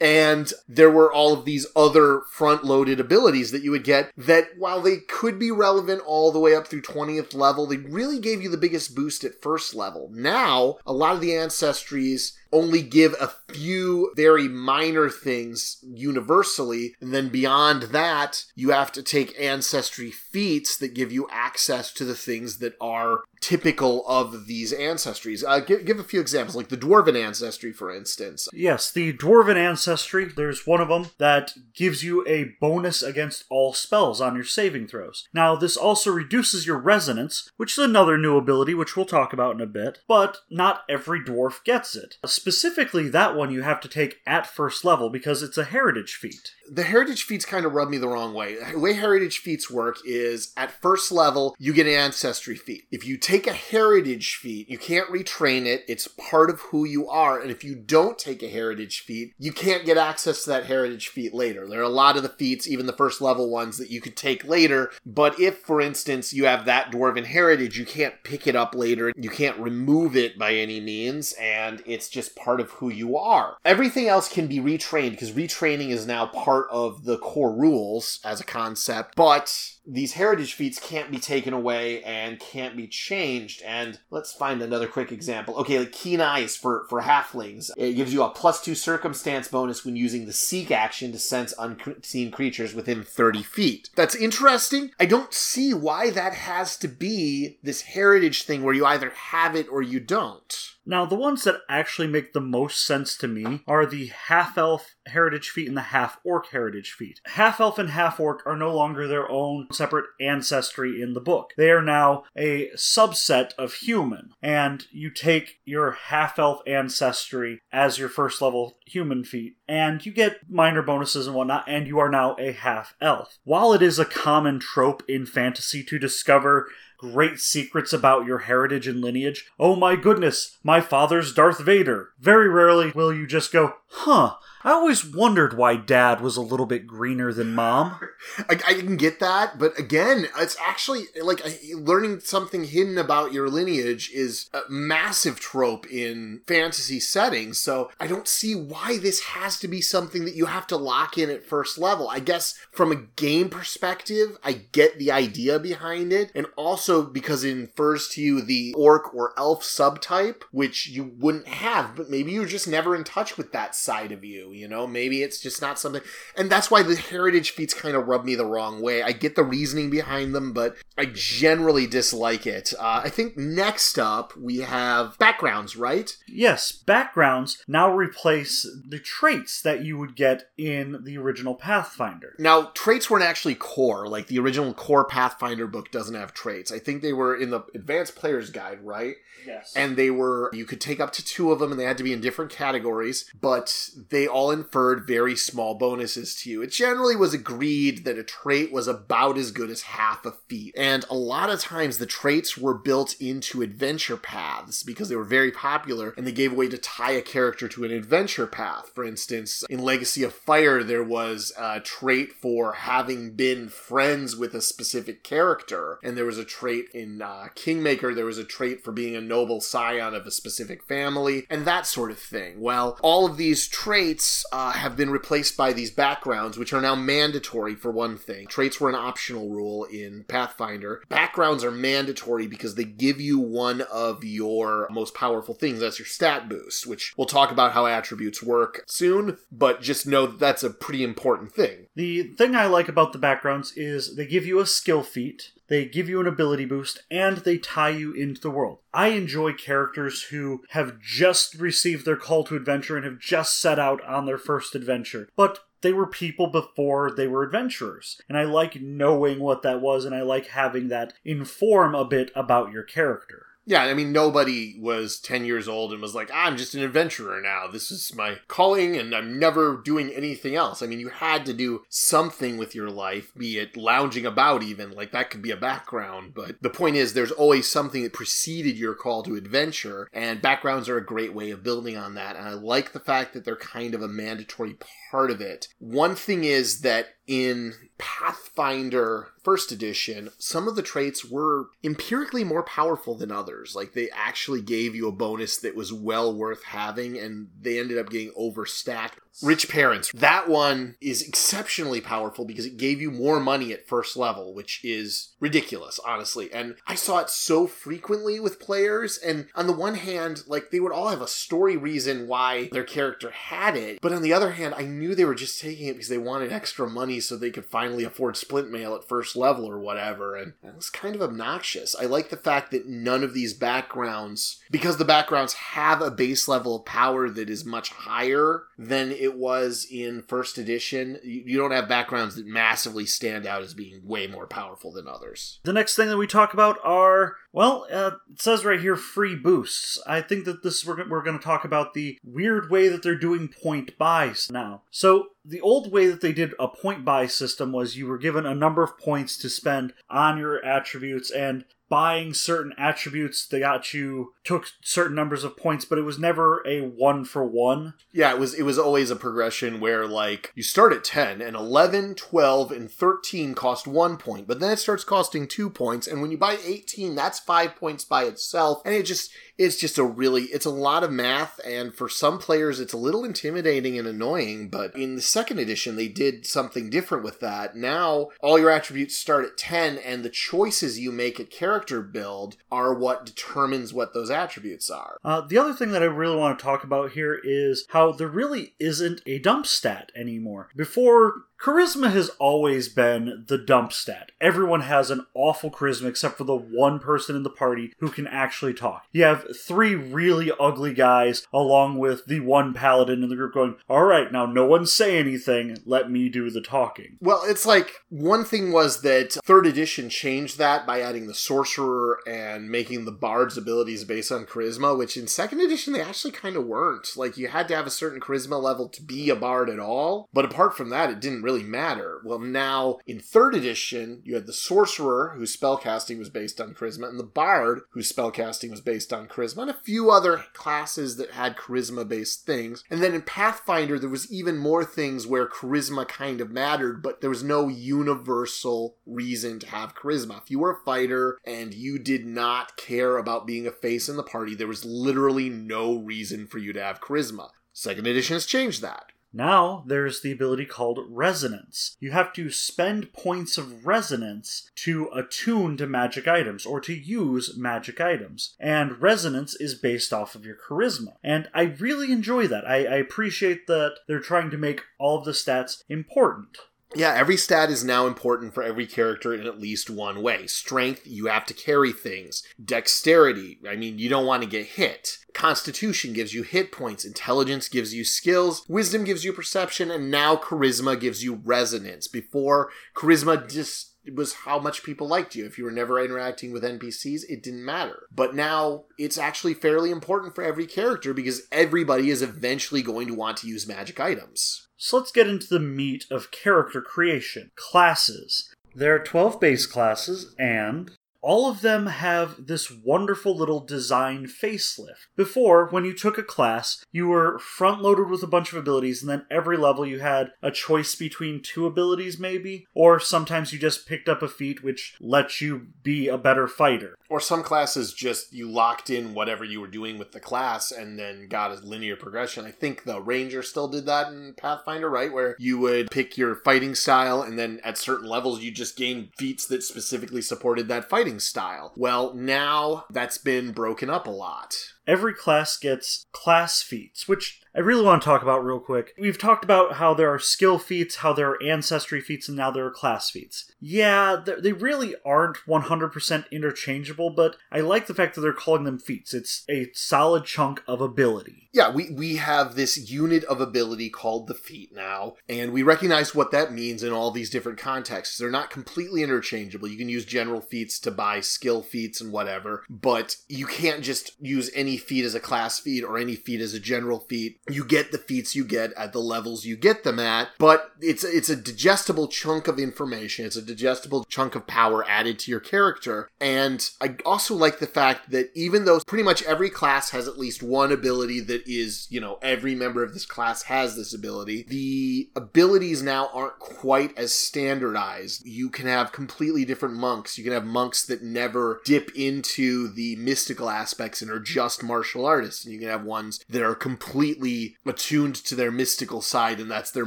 and 0.00 0.52
there 0.68 0.90
were 0.90 1.12
all 1.12 1.32
of 1.32 1.44
these 1.44 1.66
other 1.74 2.20
front 2.30 2.64
loaded 2.64 3.00
abilities 3.00 3.50
that 3.50 3.62
you 3.62 3.70
would 3.70 3.82
get 3.82 4.12
that 4.16 4.50
while 4.58 4.80
they 4.80 4.98
could 4.98 5.38
be 5.38 5.50
relevant 5.50 6.02
all 6.06 6.30
the 6.30 6.38
way 6.38 6.54
up 6.54 6.66
through 6.66 6.82
20th 6.82 7.34
level, 7.34 7.66
they 7.66 7.78
really 7.78 8.20
gave 8.20 8.42
you 8.42 8.50
the 8.50 8.56
biggest 8.58 8.94
boost 8.94 9.24
at 9.24 9.40
first 9.40 9.74
level. 9.74 10.10
Now, 10.12 10.76
a 10.86 10.92
lot 10.92 11.14
of 11.14 11.20
the 11.20 11.30
ancestries 11.30 12.32
only 12.54 12.80
give 12.82 13.14
a 13.20 13.32
few 13.52 14.12
very 14.16 14.48
minor 14.48 15.10
things 15.10 15.78
universally, 15.82 16.94
and 17.00 17.12
then 17.12 17.28
beyond 17.28 17.82
that, 17.84 18.44
you 18.54 18.70
have 18.70 18.92
to 18.92 19.02
take 19.02 19.38
ancestry 19.38 20.10
feats 20.10 20.76
that 20.78 20.94
give 20.94 21.10
you 21.10 21.26
access 21.30 21.92
to 21.92 22.04
the 22.04 22.14
things 22.14 22.58
that 22.58 22.74
are 22.80 23.24
typical 23.44 24.06
of 24.06 24.46
these 24.46 24.72
ancestries. 24.72 25.44
Uh, 25.46 25.60
give, 25.60 25.84
give 25.84 25.98
a 25.98 26.04
few 26.04 26.18
examples, 26.18 26.56
like 26.56 26.68
the 26.68 26.78
dwarven 26.78 27.14
ancestry, 27.14 27.74
for 27.74 27.94
instance. 27.94 28.48
Yes, 28.54 28.90
the 28.90 29.12
dwarven 29.12 29.56
ancestry, 29.56 30.24
there's 30.34 30.66
one 30.66 30.80
of 30.80 30.88
them 30.88 31.10
that 31.18 31.52
gives 31.74 32.02
you 32.02 32.26
a 32.26 32.54
bonus 32.58 33.02
against 33.02 33.44
all 33.50 33.74
spells 33.74 34.18
on 34.18 34.34
your 34.34 34.44
saving 34.44 34.86
throws. 34.86 35.28
Now, 35.34 35.56
this 35.56 35.76
also 35.76 36.10
reduces 36.10 36.66
your 36.66 36.78
resonance, 36.78 37.50
which 37.58 37.72
is 37.72 37.84
another 37.84 38.16
new 38.16 38.38
ability, 38.38 38.72
which 38.72 38.96
we'll 38.96 39.04
talk 39.04 39.34
about 39.34 39.54
in 39.54 39.60
a 39.60 39.66
bit, 39.66 39.98
but 40.08 40.38
not 40.50 40.84
every 40.88 41.20
dwarf 41.20 41.62
gets 41.64 41.94
it. 41.94 42.16
Specifically, 42.24 43.10
that 43.10 43.36
one 43.36 43.52
you 43.52 43.60
have 43.60 43.80
to 43.82 43.88
take 43.88 44.20
at 44.26 44.46
first 44.46 44.86
level 44.86 45.10
because 45.10 45.42
it's 45.42 45.58
a 45.58 45.64
heritage 45.64 46.14
feat. 46.14 46.52
The 46.70 46.84
heritage 46.84 47.24
feats 47.24 47.44
kind 47.44 47.66
of 47.66 47.74
rub 47.74 47.90
me 47.90 47.98
the 47.98 48.08
wrong 48.08 48.32
way. 48.32 48.56
The 48.72 48.78
way 48.78 48.94
heritage 48.94 49.38
feats 49.38 49.70
work 49.70 49.98
is 50.06 50.52
at 50.56 50.80
first 50.80 51.12
level, 51.12 51.54
you 51.58 51.74
get 51.74 51.86
an 51.86 51.92
ancestry 51.92 52.56
feat. 52.56 52.84
If 52.90 53.06
you 53.06 53.18
take 53.18 53.33
a 53.46 53.52
heritage 53.52 54.36
feat, 54.36 54.68
you 54.70 54.78
can't 54.78 55.10
retrain 55.10 55.66
it. 55.66 55.84
It's 55.88 56.06
part 56.06 56.50
of 56.50 56.60
who 56.60 56.84
you 56.84 57.08
are. 57.08 57.40
And 57.40 57.50
if 57.50 57.64
you 57.64 57.74
don't 57.74 58.18
take 58.18 58.42
a 58.42 58.48
heritage 58.48 59.00
feat, 59.00 59.34
you 59.38 59.52
can't 59.52 59.84
get 59.84 59.98
access 59.98 60.44
to 60.44 60.50
that 60.50 60.66
heritage 60.66 61.08
feat 61.08 61.34
later. 61.34 61.68
There 61.68 61.80
are 61.80 61.82
a 61.82 61.88
lot 61.88 62.16
of 62.16 62.22
the 62.22 62.28
feats, 62.28 62.68
even 62.68 62.86
the 62.86 62.92
first 62.92 63.20
level 63.20 63.50
ones, 63.50 63.78
that 63.78 63.90
you 63.90 64.00
could 64.00 64.16
take 64.16 64.44
later. 64.44 64.92
But 65.04 65.38
if, 65.40 65.58
for 65.58 65.80
instance, 65.80 66.32
you 66.32 66.46
have 66.46 66.64
that 66.66 66.92
dwarven 66.92 67.24
heritage, 67.24 67.78
you 67.78 67.84
can't 67.84 68.22
pick 68.22 68.46
it 68.46 68.56
up 68.56 68.74
later. 68.74 69.12
You 69.16 69.30
can't 69.30 69.58
remove 69.58 70.16
it 70.16 70.38
by 70.38 70.54
any 70.54 70.80
means. 70.80 71.32
And 71.40 71.82
it's 71.86 72.08
just 72.08 72.36
part 72.36 72.60
of 72.60 72.70
who 72.70 72.88
you 72.88 73.16
are. 73.16 73.56
Everything 73.64 74.06
else 74.06 74.28
can 74.28 74.46
be 74.46 74.60
retrained 74.60 75.10
because 75.10 75.32
retraining 75.32 75.88
is 75.88 76.06
now 76.06 76.26
part 76.26 76.66
of 76.70 77.04
the 77.04 77.18
core 77.18 77.54
rules 77.54 78.20
as 78.24 78.40
a 78.40 78.44
concept. 78.44 79.16
But 79.16 79.74
these 79.86 80.14
heritage 80.14 80.54
feats 80.54 80.78
can't 80.78 81.10
be 81.10 81.18
taken 81.18 81.52
away 81.52 82.02
and 82.02 82.40
can't 82.40 82.76
be 82.76 82.86
changed. 82.86 83.62
And 83.62 83.98
let's 84.10 84.32
find 84.32 84.62
another 84.62 84.86
quick 84.86 85.12
example. 85.12 85.56
Okay, 85.56 85.78
like 85.78 85.92
keen 85.92 86.20
eyes 86.20 86.56
for, 86.56 86.86
for 86.88 87.02
halflings. 87.02 87.70
It 87.76 87.94
gives 87.94 88.12
you 88.12 88.22
a 88.22 88.30
plus 88.30 88.62
two 88.62 88.74
circumstance 88.74 89.48
bonus 89.48 89.84
when 89.84 89.96
using 89.96 90.26
the 90.26 90.32
seek 90.32 90.70
action 90.70 91.12
to 91.12 91.18
sense 91.18 91.54
unseen 91.58 92.30
creatures 92.30 92.74
within 92.74 93.02
30 93.02 93.42
feet. 93.42 93.90
That's 93.94 94.14
interesting. 94.14 94.90
I 94.98 95.06
don't 95.06 95.34
see 95.34 95.74
why 95.74 96.10
that 96.10 96.34
has 96.34 96.76
to 96.78 96.88
be 96.88 97.58
this 97.62 97.82
heritage 97.82 98.44
thing 98.44 98.62
where 98.62 98.74
you 98.74 98.86
either 98.86 99.10
have 99.10 99.54
it 99.54 99.68
or 99.70 99.82
you 99.82 100.00
don't. 100.00 100.74
Now, 100.86 101.06
the 101.06 101.14
ones 101.14 101.44
that 101.44 101.62
actually 101.68 102.08
make 102.08 102.32
the 102.32 102.40
most 102.40 102.84
sense 102.84 103.16
to 103.18 103.28
me 103.28 103.62
are 103.66 103.86
the 103.86 104.08
half 104.08 104.58
elf 104.58 104.93
heritage 105.06 105.50
feat 105.50 105.68
and 105.68 105.76
the 105.76 105.82
half 105.82 106.18
orc 106.24 106.48
heritage 106.48 106.92
feat. 106.92 107.20
Half 107.26 107.60
elf 107.60 107.78
and 107.78 107.90
half 107.90 108.18
orc 108.20 108.42
are 108.46 108.56
no 108.56 108.74
longer 108.74 109.06
their 109.06 109.30
own 109.30 109.68
separate 109.72 110.06
ancestry 110.20 111.00
in 111.00 111.14
the 111.14 111.20
book. 111.20 111.52
They 111.56 111.70
are 111.70 111.82
now 111.82 112.24
a 112.36 112.70
subset 112.76 113.52
of 113.58 113.74
human, 113.74 114.32
and 114.42 114.86
you 114.90 115.10
take 115.10 115.60
your 115.64 115.92
half 115.92 116.38
elf 116.38 116.60
ancestry 116.66 117.60
as 117.72 117.98
your 117.98 118.08
first 118.08 118.40
level 118.40 118.78
human 118.86 119.24
feat, 119.24 119.56
and 119.68 120.04
you 120.04 120.12
get 120.12 120.48
minor 120.48 120.82
bonuses 120.82 121.26
and 121.26 121.36
whatnot, 121.36 121.64
and 121.66 121.86
you 121.86 121.98
are 121.98 122.10
now 122.10 122.36
a 122.38 122.52
half 122.52 122.94
elf. 123.00 123.38
While 123.44 123.72
it 123.72 123.82
is 123.82 123.98
a 123.98 124.04
common 124.04 124.60
trope 124.60 125.02
in 125.08 125.26
fantasy 125.26 125.82
to 125.84 125.98
discover 125.98 126.68
great 126.98 127.38
secrets 127.38 127.92
about 127.92 128.26
your 128.26 128.38
heritage 128.38 128.86
and 128.86 129.00
lineage. 129.00 129.46
Oh 129.58 129.76
my 129.76 129.96
goodness, 129.96 130.58
my 130.62 130.80
father's 130.80 131.34
Darth 131.34 131.60
Vader. 131.60 132.10
Very 132.18 132.48
rarely 132.48 132.92
will 132.94 133.12
you 133.12 133.26
just 133.26 133.52
go, 133.52 133.74
huh, 133.94 134.34
I 134.64 134.72
always 134.72 135.04
wondered 135.04 135.58
why 135.58 135.76
dad 135.76 136.22
was 136.22 136.38
a 136.38 136.42
little 136.42 136.64
bit 136.64 136.86
greener 136.86 137.34
than 137.34 137.54
mom. 137.54 138.00
I, 138.48 138.54
I 138.66 138.74
can 138.74 138.96
get 138.96 139.20
that, 139.20 139.58
but 139.58 139.78
again, 139.78 140.26
it's 140.38 140.56
actually 140.58 141.04
like 141.22 141.42
learning 141.74 142.20
something 142.20 142.64
hidden 142.64 142.96
about 142.96 143.34
your 143.34 143.50
lineage 143.50 144.10
is 144.10 144.48
a 144.54 144.62
massive 144.70 145.38
trope 145.38 145.86
in 145.92 146.40
fantasy 146.46 146.98
settings. 146.98 147.58
So 147.58 147.90
I 148.00 148.06
don't 148.06 148.26
see 148.26 148.54
why 148.54 148.96
this 148.96 149.20
has 149.20 149.58
to 149.58 149.68
be 149.68 149.82
something 149.82 150.24
that 150.24 150.34
you 150.34 150.46
have 150.46 150.66
to 150.68 150.78
lock 150.78 151.18
in 151.18 151.28
at 151.28 151.44
first 151.44 151.76
level. 151.76 152.08
I 152.08 152.20
guess 152.20 152.58
from 152.72 152.90
a 152.90 152.96
game 152.96 153.50
perspective, 153.50 154.38
I 154.42 154.52
get 154.72 154.98
the 154.98 155.12
idea 155.12 155.58
behind 155.58 156.10
it. 156.10 156.32
And 156.34 156.46
also 156.56 157.02
because 157.02 157.44
it 157.44 157.50
infers 157.50 158.08
to 158.08 158.22
you 158.22 158.40
the 158.40 158.72
orc 158.78 159.14
or 159.14 159.34
elf 159.36 159.62
subtype, 159.62 160.42
which 160.52 160.88
you 160.88 161.12
wouldn't 161.18 161.48
have, 161.48 161.94
but 161.96 162.08
maybe 162.08 162.32
you're 162.32 162.46
just 162.46 162.66
never 162.66 162.96
in 162.96 163.04
touch 163.04 163.36
with 163.36 163.52
that 163.52 163.74
side 163.84 164.12
of 164.12 164.24
you 164.24 164.52
you 164.52 164.68
know? 164.68 164.86
Maybe 164.86 165.22
it's 165.22 165.40
just 165.40 165.60
not 165.60 165.78
something 165.78 166.02
and 166.36 166.50
that's 166.50 166.70
why 166.70 166.82
the 166.82 166.96
heritage 166.96 167.50
feats 167.50 167.74
kind 167.74 167.96
of 167.96 168.06
rub 168.06 168.24
me 168.24 168.34
the 168.34 168.46
wrong 168.46 168.80
way. 168.80 169.02
I 169.02 169.12
get 169.12 169.36
the 169.36 169.44
reasoning 169.44 169.90
behind 169.90 170.34
them 170.34 170.52
but 170.52 170.76
i 170.96 171.06
generally 171.06 171.86
dislike 171.86 172.46
it. 172.46 172.72
Uh, 172.78 173.02
i 173.04 173.08
think 173.08 173.36
next 173.36 173.98
up 173.98 174.36
we 174.36 174.58
have 174.58 175.18
backgrounds 175.18 175.76
right? 175.76 176.16
Yes 176.28 176.72
backgrounds 176.72 177.62
now 177.68 177.94
replace 177.94 178.66
the 178.88 178.98
traits 178.98 179.60
that 179.62 179.84
you 179.84 179.98
would 179.98 180.16
get 180.16 180.50
in 180.56 181.04
the 181.04 181.18
original 181.18 181.54
pathfinder. 181.54 182.34
Now 182.38 182.70
traits 182.74 183.10
weren't 183.10 183.24
actually 183.24 183.54
core 183.54 184.08
like 184.08 184.28
the 184.28 184.38
original 184.38 184.72
core 184.74 185.04
pathfinder 185.04 185.66
book 185.66 185.90
doesn't 185.90 186.14
have 186.14 186.34
traits. 186.34 186.72
I 186.72 186.78
think 186.78 187.02
they 187.02 187.12
were 187.12 187.36
in 187.36 187.50
the 187.50 187.64
advanced 187.74 188.16
players 188.16 188.50
guide 188.50 188.78
right? 188.82 189.16
Yes. 189.46 189.72
And 189.76 189.96
they 189.96 190.10
were 190.10 190.50
you 190.52 190.64
could 190.64 190.80
take 190.80 191.00
up 191.00 191.12
to 191.14 191.24
two 191.24 191.52
of 191.52 191.58
them 191.58 191.70
and 191.70 191.80
they 191.80 191.84
had 191.84 191.98
to 191.98 192.04
be 192.04 192.12
in 192.12 192.20
different 192.20 192.50
categories 192.50 193.30
but 193.40 193.73
they 194.10 194.26
all 194.26 194.50
inferred 194.50 195.06
very 195.06 195.36
small 195.36 195.74
bonuses 195.74 196.34
to 196.36 196.50
you. 196.50 196.62
It 196.62 196.70
generally 196.70 197.16
was 197.16 197.34
agreed 197.34 198.04
that 198.04 198.18
a 198.18 198.24
trait 198.24 198.72
was 198.72 198.88
about 198.88 199.38
as 199.38 199.50
good 199.50 199.70
as 199.70 199.82
half 199.82 200.24
a 200.24 200.32
feat. 200.48 200.74
And 200.76 201.04
a 201.10 201.14
lot 201.14 201.50
of 201.50 201.60
times 201.60 201.98
the 201.98 202.06
traits 202.06 202.56
were 202.56 202.74
built 202.74 203.14
into 203.20 203.62
adventure 203.62 204.16
paths 204.16 204.82
because 204.82 205.08
they 205.08 205.16
were 205.16 205.24
very 205.24 205.50
popular 205.50 206.14
and 206.16 206.26
they 206.26 206.32
gave 206.32 206.52
way 206.52 206.68
to 206.68 206.78
tie 206.78 207.12
a 207.12 207.22
character 207.22 207.68
to 207.68 207.84
an 207.84 207.90
adventure 207.90 208.46
path. 208.46 208.90
For 208.94 209.04
instance, 209.04 209.64
in 209.68 209.80
Legacy 209.80 210.22
of 210.22 210.34
Fire, 210.34 210.82
there 210.82 211.04
was 211.04 211.52
a 211.58 211.80
trait 211.80 212.32
for 212.32 212.72
having 212.72 213.32
been 213.36 213.68
friends 213.68 214.36
with 214.36 214.54
a 214.54 214.60
specific 214.60 215.22
character, 215.22 215.98
and 216.02 216.16
there 216.16 216.24
was 216.24 216.38
a 216.38 216.44
trait 216.44 216.86
in 216.92 217.22
uh, 217.22 217.48
Kingmaker, 217.54 218.14
there 218.14 218.24
was 218.24 218.38
a 218.38 218.44
trait 218.44 218.82
for 218.82 218.92
being 218.92 219.16
a 219.16 219.20
noble 219.20 219.60
scion 219.60 220.14
of 220.14 220.26
a 220.26 220.30
specific 220.30 220.82
family, 220.82 221.46
and 221.50 221.64
that 221.64 221.86
sort 221.86 222.10
of 222.10 222.18
thing. 222.18 222.60
Well, 222.60 222.98
all 223.02 223.26
of 223.26 223.36
these 223.36 223.53
traits 223.56 224.14
traits 224.14 224.44
uh, 224.52 224.72
have 224.72 224.96
been 224.96 225.10
replaced 225.10 225.56
by 225.56 225.72
these 225.72 225.90
backgrounds, 225.90 226.58
which 226.58 226.72
are 226.72 226.80
now 226.80 226.94
mandatory 226.94 227.74
for 227.74 227.90
one 227.90 228.16
thing. 228.16 228.46
Traits 228.46 228.80
were 228.80 228.88
an 228.88 228.94
optional 228.94 229.48
rule 229.48 229.84
in 229.84 230.24
Pathfinder. 230.28 231.02
Backgrounds 231.08 231.64
are 231.64 231.70
mandatory 231.70 232.46
because 232.46 232.74
they 232.74 232.84
give 232.84 233.20
you 233.20 233.38
one 233.38 233.82
of 233.82 234.24
your 234.24 234.88
most 234.90 235.14
powerful 235.14 235.54
things. 235.54 235.80
That's 235.80 235.98
your 235.98 236.06
stat 236.06 236.48
boost, 236.48 236.86
which 236.86 237.14
we'll 237.16 237.26
talk 237.26 237.50
about 237.50 237.72
how 237.72 237.86
attributes 237.86 238.42
work 238.42 238.84
soon, 238.86 239.38
but 239.50 239.80
just 239.80 240.06
know 240.06 240.26
that 240.26 240.38
that's 240.38 240.62
a 240.62 240.70
pretty 240.70 241.04
important 241.04 241.52
thing. 241.52 241.86
The 241.94 242.24
thing 242.24 242.54
I 242.54 242.66
like 242.66 242.88
about 242.88 243.12
the 243.12 243.18
backgrounds 243.18 243.72
is 243.76 244.16
they 244.16 244.26
give 244.26 244.46
you 244.46 244.60
a 244.60 244.66
skill 244.66 245.02
feat 245.02 245.52
they 245.68 245.86
give 245.86 246.08
you 246.08 246.20
an 246.20 246.26
ability 246.26 246.64
boost, 246.64 247.02
and 247.10 247.38
they 247.38 247.58
tie 247.58 247.90
you 247.90 248.12
into 248.12 248.40
the 248.40 248.50
world. 248.50 248.78
I 248.92 249.08
enjoy 249.08 249.54
characters 249.54 250.24
who 250.24 250.62
have 250.70 251.00
just 251.00 251.54
received 251.54 252.04
their 252.04 252.16
call 252.16 252.44
to 252.44 252.56
adventure 252.56 252.96
and 252.96 253.04
have 253.04 253.18
just 253.18 253.60
set 253.60 253.78
out 253.78 254.04
on 254.04 254.26
their 254.26 254.38
first 254.38 254.74
adventure, 254.74 255.28
but 255.36 255.60
they 255.80 255.92
were 255.92 256.06
people 256.06 256.46
before 256.46 257.10
they 257.10 257.26
were 257.26 257.42
adventurers. 257.42 258.20
And 258.28 258.38
I 258.38 258.44
like 258.44 258.80
knowing 258.80 259.38
what 259.38 259.62
that 259.62 259.80
was, 259.80 260.04
and 260.04 260.14
I 260.14 260.22
like 260.22 260.48
having 260.48 260.88
that 260.88 261.12
inform 261.24 261.94
a 261.94 262.06
bit 262.06 262.30
about 262.34 262.72
your 262.72 262.84
character. 262.84 263.46
Yeah, 263.66 263.82
I 263.82 263.94
mean, 263.94 264.12
nobody 264.12 264.76
was 264.78 265.18
10 265.18 265.44
years 265.44 265.68
old 265.68 265.92
and 265.92 266.02
was 266.02 266.14
like, 266.14 266.30
I'm 266.32 266.56
just 266.56 266.74
an 266.74 266.82
adventurer 266.82 267.40
now. 267.40 267.66
This 267.66 267.90
is 267.90 268.14
my 268.14 268.36
calling 268.46 268.96
and 268.96 269.14
I'm 269.14 269.38
never 269.38 269.78
doing 269.78 270.10
anything 270.10 270.54
else. 270.54 270.82
I 270.82 270.86
mean, 270.86 271.00
you 271.00 271.08
had 271.08 271.46
to 271.46 271.54
do 271.54 271.84
something 271.88 272.58
with 272.58 272.74
your 272.74 272.90
life, 272.90 273.32
be 273.34 273.58
it 273.58 273.76
lounging 273.76 274.26
about 274.26 274.62
even, 274.62 274.90
like 274.90 275.12
that 275.12 275.30
could 275.30 275.40
be 275.40 275.50
a 275.50 275.56
background. 275.56 276.34
But 276.34 276.60
the 276.60 276.70
point 276.70 276.96
is, 276.96 277.14
there's 277.14 277.30
always 277.30 277.70
something 277.70 278.02
that 278.02 278.12
preceded 278.12 278.76
your 278.76 278.94
call 278.94 279.22
to 279.22 279.34
adventure, 279.34 280.08
and 280.12 280.42
backgrounds 280.42 280.88
are 280.88 280.98
a 280.98 281.04
great 281.04 281.34
way 281.34 281.50
of 281.50 281.62
building 281.62 281.96
on 281.96 282.14
that. 282.14 282.36
And 282.36 282.46
I 282.46 282.52
like 282.52 282.92
the 282.92 283.00
fact 283.00 283.32
that 283.32 283.44
they're 283.44 283.56
kind 283.56 283.94
of 283.94 284.02
a 284.02 284.08
mandatory 284.08 284.74
part 284.74 284.90
of 285.30 285.40
it. 285.40 285.68
One 285.78 286.14
thing 286.14 286.44
is 286.44 286.80
that 286.80 287.08
in 287.26 287.74
Pathfinder 287.98 289.28
first 289.42 289.70
edition, 289.70 290.30
some 290.38 290.66
of 290.66 290.76
the 290.76 290.82
traits 290.82 291.24
were 291.24 291.68
empirically 291.82 292.44
more 292.44 292.62
powerful 292.62 293.14
than 293.14 293.30
others. 293.30 293.74
Like 293.74 293.92
they 293.92 294.10
actually 294.10 294.62
gave 294.62 294.94
you 294.94 295.08
a 295.08 295.12
bonus 295.12 295.56
that 295.58 295.76
was 295.76 295.92
well 295.92 296.34
worth 296.34 296.64
having, 296.64 297.16
and 297.18 297.48
they 297.60 297.78
ended 297.78 297.98
up 297.98 298.10
getting 298.10 298.32
overstacked. 298.32 299.18
Rich 299.42 299.68
Parents. 299.68 300.10
That 300.12 300.48
one 300.48 300.96
is 301.00 301.26
exceptionally 301.26 302.00
powerful 302.00 302.44
because 302.44 302.66
it 302.66 302.76
gave 302.76 303.00
you 303.00 303.10
more 303.10 303.40
money 303.40 303.72
at 303.72 303.86
first 303.86 304.16
level, 304.16 304.54
which 304.54 304.80
is 304.84 305.34
ridiculous, 305.40 305.98
honestly. 306.06 306.52
And 306.52 306.76
I 306.86 306.94
saw 306.94 307.18
it 307.18 307.30
so 307.30 307.66
frequently 307.66 308.38
with 308.38 308.60
players. 308.60 309.18
And 309.18 309.48
on 309.54 309.66
the 309.66 309.72
one 309.72 309.96
hand, 309.96 310.44
like 310.46 310.70
they 310.70 310.80
would 310.80 310.92
all 310.92 311.08
have 311.08 311.22
a 311.22 311.26
story 311.26 311.76
reason 311.76 312.28
why 312.28 312.68
their 312.72 312.84
character 312.84 313.30
had 313.30 313.76
it. 313.76 313.98
But 314.00 314.12
on 314.12 314.22
the 314.22 314.32
other 314.32 314.52
hand, 314.52 314.74
I 314.76 314.84
knew 314.84 315.14
they 315.14 315.24
were 315.24 315.34
just 315.34 315.60
taking 315.60 315.88
it 315.88 315.94
because 315.94 316.08
they 316.08 316.18
wanted 316.18 316.52
extra 316.52 316.88
money 316.88 317.20
so 317.20 317.36
they 317.36 317.50
could 317.50 317.66
finally 317.66 318.04
afford 318.04 318.36
splint 318.36 318.70
mail 318.70 318.94
at 318.94 319.08
first 319.08 319.36
level 319.36 319.68
or 319.68 319.78
whatever. 319.78 320.36
And 320.36 320.54
it 320.62 320.76
was 320.76 320.90
kind 320.90 321.14
of 321.14 321.22
obnoxious. 321.22 321.96
I 321.96 322.04
like 322.04 322.30
the 322.30 322.36
fact 322.36 322.70
that 322.70 322.88
none 322.88 323.24
of 323.24 323.34
these 323.34 323.54
backgrounds, 323.54 324.60
because 324.70 324.96
the 324.96 325.04
backgrounds 325.04 325.54
have 325.54 326.00
a 326.00 326.10
base 326.10 326.48
level 326.48 326.76
of 326.76 326.84
power 326.84 327.28
that 327.30 327.50
is 327.50 327.64
much 327.64 327.90
higher 327.90 328.64
than 328.78 329.12
it 329.24 329.36
was 329.36 329.86
in 329.90 330.22
first 330.22 330.58
edition, 330.58 331.18
you 331.24 331.56
don't 331.58 331.70
have 331.70 331.88
backgrounds 331.88 332.36
that 332.36 332.46
massively 332.46 333.06
stand 333.06 333.46
out 333.46 333.62
as 333.62 333.74
being 333.74 334.00
way 334.04 334.26
more 334.26 334.46
powerful 334.46 334.92
than 334.92 335.08
others. 335.08 335.60
The 335.64 335.72
next 335.72 335.96
thing 335.96 336.08
that 336.08 336.18
we 336.18 336.26
talk 336.26 336.54
about 336.54 336.78
are, 336.84 337.36
well, 337.52 337.86
uh, 337.90 338.12
it 338.30 338.40
says 338.40 338.64
right 338.64 338.80
here 338.80 338.96
free 338.96 339.34
boosts. 339.34 339.98
I 340.06 340.20
think 340.20 340.44
that 340.44 340.62
this 340.62 340.84
we're, 340.84 341.08
we're 341.08 341.22
going 341.22 341.38
to 341.38 341.44
talk 341.44 341.64
about 341.64 341.94
the 341.94 342.18
weird 342.22 342.70
way 342.70 342.88
that 342.88 343.02
they're 343.02 343.18
doing 343.18 343.48
point 343.48 343.96
buys 343.98 344.50
now. 344.50 344.82
So 344.90 345.28
the 345.44 345.60
old 345.60 345.90
way 345.90 346.06
that 346.06 346.20
they 346.20 346.32
did 346.32 346.52
a 346.58 346.68
point 346.68 347.04
buy 347.04 347.26
system 347.26 347.72
was 347.72 347.96
you 347.96 348.06
were 348.06 348.18
given 348.18 348.46
a 348.46 348.54
number 348.54 348.82
of 348.82 348.98
points 348.98 349.36
to 349.38 349.48
spend 349.48 349.92
on 350.08 350.38
your 350.38 350.64
attributes 350.64 351.30
and 351.30 351.64
buying 351.94 352.34
certain 352.34 352.74
attributes 352.76 353.46
they 353.46 353.60
got 353.60 353.94
you 353.94 354.32
took 354.42 354.66
certain 354.82 355.14
numbers 355.14 355.44
of 355.44 355.56
points 355.56 355.84
but 355.84 355.96
it 355.96 356.02
was 356.02 356.18
never 356.18 356.60
a 356.66 356.80
one 356.80 357.24
for 357.24 357.44
one. 357.44 357.94
Yeah 358.12 358.32
it 358.32 358.40
was 358.40 358.52
it 358.52 358.64
was 358.64 358.80
always 358.80 359.12
a 359.12 359.16
progression 359.16 359.78
where 359.78 360.04
like 360.04 360.50
you 360.56 360.64
start 360.64 360.92
at 360.92 361.04
10 361.04 361.40
and 361.40 361.54
11 361.54 362.16
12 362.16 362.72
and 362.72 362.90
13 362.90 363.54
cost 363.54 363.86
one 363.86 364.16
point 364.16 364.48
but 364.48 364.58
then 364.58 364.72
it 364.72 364.80
starts 364.80 365.04
costing 365.04 365.46
two 365.46 365.70
points 365.70 366.08
and 366.08 366.20
when 366.20 366.32
you 366.32 366.36
buy 366.36 366.58
18 366.64 367.14
that's 367.14 367.38
five 367.38 367.76
points 367.76 368.04
by 368.04 368.24
itself 368.24 368.82
and 368.84 368.92
it 368.92 369.04
just 369.04 369.30
it's 369.58 369.76
just 369.76 369.98
a 369.98 370.04
really 370.04 370.44
it's 370.44 370.66
a 370.66 370.70
lot 370.70 371.04
of 371.04 371.12
math 371.12 371.60
and 371.64 371.94
for 371.94 372.08
some 372.08 372.38
players 372.38 372.80
it's 372.80 372.92
a 372.92 372.98
little 372.98 373.24
intimidating 373.24 373.98
and 373.98 374.08
annoying 374.08 374.68
but 374.68 374.94
in 374.96 375.14
the 375.16 375.22
second 375.22 375.58
edition 375.58 375.96
they 375.96 376.08
did 376.08 376.46
something 376.46 376.90
different 376.90 377.24
with 377.24 377.40
that. 377.40 377.76
Now 377.76 378.28
all 378.40 378.58
your 378.58 378.70
attributes 378.70 379.16
start 379.16 379.44
at 379.44 379.56
10 379.56 379.98
and 379.98 380.24
the 380.24 380.30
choices 380.30 380.98
you 380.98 381.12
make 381.12 381.38
at 381.38 381.50
character 381.50 382.02
build 382.02 382.56
are 382.70 382.94
what 382.94 383.26
determines 383.26 383.94
what 383.94 384.14
those 384.14 384.30
attributes 384.30 384.90
are. 384.90 385.18
Uh, 385.24 385.40
the 385.42 385.58
other 385.58 385.72
thing 385.72 385.92
that 385.92 386.02
i 386.02 386.06
really 386.06 386.36
want 386.36 386.58
to 386.58 386.64
talk 386.64 386.84
about 386.84 387.12
here 387.12 387.38
is 387.42 387.86
how 387.90 388.12
there 388.12 388.28
really 388.28 388.74
isn't 388.78 389.20
a 389.26 389.38
dump 389.38 389.66
stat 389.66 390.10
anymore. 390.14 390.68
Before 390.76 391.44
Charisma 391.64 392.12
has 392.12 392.28
always 392.38 392.90
been 392.90 393.46
the 393.48 393.56
dump 393.56 393.90
stat. 393.90 394.32
Everyone 394.38 394.82
has 394.82 395.10
an 395.10 395.24
awful 395.32 395.70
charisma 395.70 396.10
except 396.10 396.36
for 396.36 396.44
the 396.44 396.54
one 396.54 396.98
person 396.98 397.34
in 397.34 397.42
the 397.42 397.48
party 397.48 397.94
who 398.00 398.10
can 398.10 398.26
actually 398.26 398.74
talk. 398.74 399.06
You 399.12 399.22
have 399.22 399.46
three 399.56 399.94
really 399.94 400.52
ugly 400.60 400.92
guys 400.92 401.46
along 401.54 401.96
with 401.96 402.26
the 402.26 402.40
one 402.40 402.74
paladin 402.74 403.22
in 403.22 403.30
the 403.30 403.34
group 403.36 403.54
going, 403.54 403.76
All 403.88 404.04
right, 404.04 404.30
now 404.30 404.44
no 404.44 404.66
one 404.66 404.84
say 404.84 405.16
anything, 405.16 405.78
let 405.86 406.10
me 406.10 406.28
do 406.28 406.50
the 406.50 406.60
talking. 406.60 407.16
Well, 407.22 407.40
it's 407.46 407.64
like 407.64 407.94
one 408.10 408.44
thing 408.44 408.70
was 408.70 409.00
that 409.00 409.32
third 409.32 409.66
edition 409.66 410.10
changed 410.10 410.58
that 410.58 410.86
by 410.86 411.00
adding 411.00 411.28
the 411.28 411.34
sorcerer 411.34 412.20
and 412.26 412.68
making 412.68 413.06
the 413.06 413.10
bard's 413.10 413.56
abilities 413.56 414.04
based 414.04 414.30
on 414.30 414.44
charisma, 414.44 414.98
which 414.98 415.16
in 415.16 415.26
second 415.26 415.62
edition 415.62 415.94
they 415.94 416.02
actually 416.02 416.32
kind 416.32 416.56
of 416.56 416.66
weren't. 416.66 417.16
Like 417.16 417.38
you 417.38 417.48
had 417.48 417.68
to 417.68 417.76
have 417.76 417.86
a 417.86 417.90
certain 417.90 418.20
charisma 418.20 418.62
level 418.62 418.90
to 418.90 419.02
be 419.02 419.30
a 419.30 419.34
bard 419.34 419.70
at 419.70 419.78
all, 419.78 420.28
but 420.34 420.44
apart 420.44 420.76
from 420.76 420.90
that, 420.90 421.08
it 421.08 421.20
didn't 421.20 421.42
really 421.42 421.53
matter. 421.62 422.20
Well, 422.24 422.38
now 422.38 422.98
in 423.06 423.20
third 423.20 423.54
edition, 423.54 424.22
you 424.24 424.34
had 424.34 424.46
the 424.46 424.52
sorcerer 424.52 425.34
whose 425.36 425.56
spellcasting 425.56 426.18
was 426.18 426.30
based 426.30 426.60
on 426.60 426.74
charisma, 426.74 427.08
and 427.08 427.18
the 427.18 427.24
bard 427.24 427.82
whose 427.90 428.10
spellcasting 428.12 428.70
was 428.70 428.80
based 428.80 429.12
on 429.12 429.28
charisma, 429.28 429.62
and 429.62 429.70
a 429.70 429.74
few 429.74 430.10
other 430.10 430.44
classes 430.52 431.16
that 431.16 431.32
had 431.32 431.56
charisma 431.56 432.06
based 432.06 432.46
things. 432.46 432.82
And 432.90 433.02
then 433.02 433.14
in 433.14 433.22
Pathfinder, 433.22 433.98
there 433.98 434.08
was 434.08 434.30
even 434.32 434.58
more 434.58 434.84
things 434.84 435.26
where 435.26 435.46
charisma 435.46 436.06
kind 436.06 436.40
of 436.40 436.50
mattered, 436.50 437.02
but 437.02 437.20
there 437.20 437.30
was 437.30 437.42
no 437.42 437.68
universal 437.68 438.96
reason 439.06 439.58
to 439.60 439.66
have 439.68 439.94
charisma. 439.94 440.42
If 440.42 440.50
you 440.50 440.58
were 440.58 440.72
a 440.72 440.84
fighter 440.84 441.38
and 441.44 441.74
you 441.74 441.98
did 441.98 442.26
not 442.26 442.76
care 442.76 443.16
about 443.16 443.46
being 443.46 443.66
a 443.66 443.72
face 443.72 444.08
in 444.08 444.16
the 444.16 444.22
party, 444.22 444.54
there 444.54 444.66
was 444.66 444.84
literally 444.84 445.48
no 445.48 445.96
reason 445.96 446.46
for 446.46 446.58
you 446.58 446.72
to 446.72 446.82
have 446.82 447.00
charisma. 447.00 447.50
Second 447.72 448.06
edition 448.06 448.34
has 448.34 448.46
changed 448.46 448.82
that. 448.82 449.06
Now 449.34 449.82
there's 449.86 450.22
the 450.22 450.30
ability 450.30 450.64
called 450.64 451.00
resonance. 451.08 451.96
You 451.98 452.12
have 452.12 452.32
to 452.34 452.50
spend 452.50 453.12
points 453.12 453.58
of 453.58 453.84
resonance 453.84 454.70
to 454.76 455.10
attune 455.12 455.76
to 455.78 455.86
magic 455.86 456.28
items 456.28 456.64
or 456.64 456.80
to 456.82 456.94
use 456.94 457.56
magic 457.56 458.00
items. 458.00 458.54
And 458.60 459.02
resonance 459.02 459.56
is 459.56 459.74
based 459.74 460.12
off 460.12 460.36
of 460.36 460.46
your 460.46 460.56
charisma. 460.56 461.14
And 461.22 461.48
I 461.52 461.62
really 461.62 462.12
enjoy 462.12 462.46
that. 462.46 462.64
I, 462.64 462.84
I 462.84 462.96
appreciate 462.96 463.66
that 463.66 463.96
they're 464.06 464.20
trying 464.20 464.50
to 464.50 464.56
make 464.56 464.82
all 464.98 465.18
of 465.18 465.24
the 465.24 465.32
stats 465.32 465.82
important. 465.88 466.56
Yeah, 466.94 467.14
every 467.14 467.36
stat 467.36 467.70
is 467.70 467.84
now 467.84 468.06
important 468.06 468.54
for 468.54 468.62
every 468.62 468.86
character 468.86 469.34
in 469.34 469.46
at 469.46 469.60
least 469.60 469.90
one 469.90 470.22
way. 470.22 470.46
Strength, 470.46 471.06
you 471.06 471.26
have 471.26 471.46
to 471.46 471.54
carry 471.54 471.92
things. 471.92 472.42
Dexterity, 472.62 473.58
I 473.68 473.76
mean, 473.76 473.98
you 473.98 474.08
don't 474.08 474.26
want 474.26 474.42
to 474.42 474.48
get 474.48 474.66
hit. 474.66 475.18
Constitution 475.32 476.12
gives 476.12 476.32
you 476.32 476.42
hit 476.42 476.70
points. 476.70 477.04
Intelligence 477.04 477.68
gives 477.68 477.92
you 477.92 478.04
skills. 478.04 478.64
Wisdom 478.68 479.04
gives 479.04 479.24
you 479.24 479.32
perception. 479.32 479.90
And 479.90 480.10
now 480.10 480.36
charisma 480.36 480.98
gives 480.98 481.24
you 481.24 481.40
resonance. 481.44 482.06
Before, 482.06 482.70
charisma 482.94 483.50
just 483.50 483.93
was 484.14 484.34
how 484.34 484.58
much 484.58 484.82
people 484.82 485.06
liked 485.06 485.34
you. 485.34 485.46
If 485.46 485.56
you 485.56 485.64
were 485.64 485.70
never 485.70 485.98
interacting 485.98 486.52
with 486.52 486.62
NPCs, 486.62 487.22
it 487.28 487.42
didn't 487.42 487.64
matter. 487.64 488.06
But 488.14 488.34
now 488.34 488.84
it's 488.98 489.16
actually 489.16 489.54
fairly 489.54 489.90
important 489.90 490.34
for 490.34 490.44
every 490.44 490.66
character 490.66 491.14
because 491.14 491.42
everybody 491.50 492.10
is 492.10 492.20
eventually 492.20 492.82
going 492.82 493.06
to 493.06 493.14
want 493.14 493.38
to 493.38 493.48
use 493.48 493.66
magic 493.66 494.00
items. 494.00 494.68
So 494.76 494.98
let's 494.98 495.12
get 495.12 495.28
into 495.28 495.46
the 495.48 495.60
meat 495.60 496.04
of 496.10 496.30
character 496.30 496.82
creation 496.82 497.50
classes. 497.56 498.50
There 498.74 498.94
are 498.94 498.98
12 498.98 499.40
base 499.40 499.66
classes, 499.66 500.34
and 500.38 500.90
all 501.24 501.50
of 501.50 501.62
them 501.62 501.86
have 501.86 502.46
this 502.46 502.70
wonderful 502.70 503.34
little 503.34 503.60
design 503.60 504.26
facelift. 504.26 505.06
Before, 505.16 505.66
when 505.70 505.86
you 505.86 505.94
took 505.94 506.18
a 506.18 506.22
class, 506.22 506.84
you 506.92 507.08
were 507.08 507.38
front 507.38 507.80
loaded 507.80 508.10
with 508.10 508.22
a 508.22 508.26
bunch 508.26 508.52
of 508.52 508.58
abilities, 508.58 509.00
and 509.00 509.10
then 509.10 509.24
every 509.30 509.56
level 509.56 509.86
you 509.86 510.00
had 510.00 510.32
a 510.42 510.50
choice 510.50 510.94
between 510.94 511.40
two 511.40 511.64
abilities, 511.64 512.18
maybe, 512.18 512.66
or 512.74 513.00
sometimes 513.00 513.54
you 513.54 513.58
just 513.58 513.88
picked 513.88 514.06
up 514.06 514.20
a 514.20 514.28
feat 514.28 514.62
which 514.62 514.96
lets 515.00 515.40
you 515.40 515.68
be 515.82 516.08
a 516.08 516.18
better 516.18 516.46
fighter. 516.46 516.94
Or 517.08 517.20
some 517.20 517.42
classes 517.42 517.94
just 517.94 518.32
you 518.34 518.50
locked 518.50 518.90
in 518.90 519.14
whatever 519.14 519.44
you 519.44 519.62
were 519.62 519.66
doing 519.66 519.98
with 519.98 520.12
the 520.12 520.20
class 520.20 520.72
and 520.72 520.98
then 520.98 521.28
got 521.28 521.52
a 521.52 521.54
linear 521.54 521.96
progression. 521.96 522.44
I 522.44 522.50
think 522.50 522.84
the 522.84 523.00
Ranger 523.00 523.42
still 523.42 523.68
did 523.68 523.86
that 523.86 524.08
in 524.08 524.34
Pathfinder, 524.36 524.90
right? 524.90 525.12
Where 525.12 525.36
you 525.38 525.58
would 525.58 525.90
pick 525.90 526.18
your 526.18 526.34
fighting 526.34 526.74
style, 526.74 527.22
and 527.22 527.38
then 527.38 527.60
at 527.64 527.78
certain 527.78 528.08
levels 528.08 528.42
you 528.42 528.50
just 528.50 528.76
gain 528.76 529.10
feats 529.16 529.46
that 529.46 529.62
specifically 529.62 530.20
supported 530.20 530.68
that 530.68 530.90
fighting 530.90 531.13
style. 531.20 531.72
Well, 531.76 532.14
now 532.14 532.84
that's 532.90 533.18
been 533.18 533.52
broken 533.52 533.90
up 533.90 534.06
a 534.06 534.10
lot. 534.10 534.73
Every 534.86 535.14
class 535.14 535.56
gets 535.56 536.06
class 536.12 536.62
feats, 536.62 537.08
which 537.08 537.40
I 537.56 537.60
really 537.60 537.84
want 537.84 538.02
to 538.02 538.04
talk 538.04 538.22
about 538.22 538.44
real 538.44 538.58
quick. 538.58 538.94
We've 538.98 539.18
talked 539.18 539.44
about 539.44 539.74
how 539.74 539.94
there 539.94 540.12
are 540.12 540.18
skill 540.18 540.58
feats, 540.58 540.96
how 540.96 541.12
there 541.12 541.30
are 541.30 541.42
ancestry 541.42 542.00
feats, 542.00 542.26
and 542.26 542.36
now 542.36 542.50
there 542.50 542.66
are 542.66 542.70
class 542.70 543.10
feats. 543.10 543.52
Yeah, 543.60 544.16
they 544.24 544.52
really 544.52 544.96
aren't 545.04 545.38
100% 545.46 546.30
interchangeable, 546.32 547.10
but 547.10 547.36
I 547.52 547.60
like 547.60 547.86
the 547.86 547.94
fact 547.94 548.14
that 548.14 548.22
they're 548.22 548.32
calling 548.32 548.64
them 548.64 548.80
feats. 548.80 549.14
It's 549.14 549.44
a 549.48 549.70
solid 549.72 550.24
chunk 550.24 550.62
of 550.66 550.80
ability. 550.80 551.48
Yeah, 551.52 551.70
we, 551.70 551.90
we 551.90 552.16
have 552.16 552.56
this 552.56 552.90
unit 552.90 553.22
of 553.24 553.40
ability 553.40 553.88
called 553.88 554.26
the 554.26 554.34
feat 554.34 554.74
now, 554.74 555.14
and 555.28 555.52
we 555.52 555.62
recognize 555.62 556.12
what 556.12 556.32
that 556.32 556.52
means 556.52 556.82
in 556.82 556.92
all 556.92 557.12
these 557.12 557.30
different 557.30 557.58
contexts. 557.58 558.18
They're 558.18 558.30
not 558.30 558.50
completely 558.50 559.04
interchangeable. 559.04 559.68
You 559.68 559.78
can 559.78 559.88
use 559.88 560.04
general 560.04 560.40
feats 560.40 560.80
to 560.80 560.90
buy 560.90 561.20
skill 561.20 561.62
feats 561.62 562.00
and 562.00 562.10
whatever, 562.10 562.64
but 562.68 563.16
you 563.28 563.46
can't 563.46 563.84
just 563.84 564.20
use 564.20 564.50
any 564.56 564.73
feat 564.76 565.04
as 565.04 565.14
a 565.14 565.20
class 565.20 565.60
feat 565.60 565.82
or 565.82 565.98
any 565.98 566.16
feat 566.16 566.40
as 566.40 566.54
a 566.54 566.60
general 566.60 567.00
feat 567.00 567.38
you 567.48 567.64
get 567.64 567.92
the 567.92 567.98
feats 567.98 568.34
you 568.34 568.44
get 568.44 568.72
at 568.74 568.92
the 568.92 568.98
levels 568.98 569.44
you 569.44 569.56
get 569.56 569.84
them 569.84 569.98
at, 569.98 570.28
but 570.38 570.72
it's 570.80 571.04
it's 571.04 571.28
a 571.28 571.36
digestible 571.36 572.08
chunk 572.08 572.48
of 572.48 572.58
information. 572.58 573.24
It's 573.24 573.36
a 573.36 573.42
digestible 573.42 574.04
chunk 574.04 574.34
of 574.34 574.46
power 574.46 574.84
added 574.88 575.18
to 575.20 575.30
your 575.30 575.40
character. 575.40 576.08
And 576.20 576.68
I 576.80 576.96
also 577.06 577.34
like 577.34 577.58
the 577.58 577.66
fact 577.66 578.10
that 578.10 578.30
even 578.34 578.64
though 578.64 578.80
pretty 578.86 579.04
much 579.04 579.22
every 579.22 579.50
class 579.50 579.90
has 579.90 580.08
at 580.08 580.18
least 580.18 580.42
one 580.42 580.72
ability 580.72 581.20
that 581.20 581.42
is, 581.46 581.86
you 581.90 582.00
know, 582.00 582.18
every 582.22 582.54
member 582.54 582.82
of 582.82 582.92
this 582.92 583.06
class 583.06 583.44
has 583.44 583.76
this 583.76 583.94
ability, 583.94 584.44
the 584.48 585.10
abilities 585.14 585.82
now 585.82 586.10
aren't 586.12 586.38
quite 586.38 586.96
as 586.98 587.14
standardized. 587.14 588.26
You 588.26 588.50
can 588.50 588.66
have 588.66 588.92
completely 588.92 589.44
different 589.44 589.76
monks. 589.76 590.18
You 590.18 590.24
can 590.24 590.32
have 590.32 590.44
monks 590.44 590.84
that 590.86 591.02
never 591.02 591.60
dip 591.64 591.90
into 591.94 592.68
the 592.68 592.96
mystical 592.96 593.48
aspects 593.48 594.02
and 594.02 594.10
are 594.10 594.20
just 594.20 594.62
martial 594.64 595.06
artists, 595.06 595.44
and 595.44 595.52
you 595.52 595.60
can 595.60 595.68
have 595.68 595.84
ones 595.84 596.24
that 596.28 596.42
are 596.42 596.54
completely 596.54 597.56
attuned 597.66 598.14
to 598.16 598.34
their 598.34 598.50
mystical 598.50 599.00
side, 599.00 599.40
and 599.40 599.50
that's 599.50 599.70
their 599.70 599.86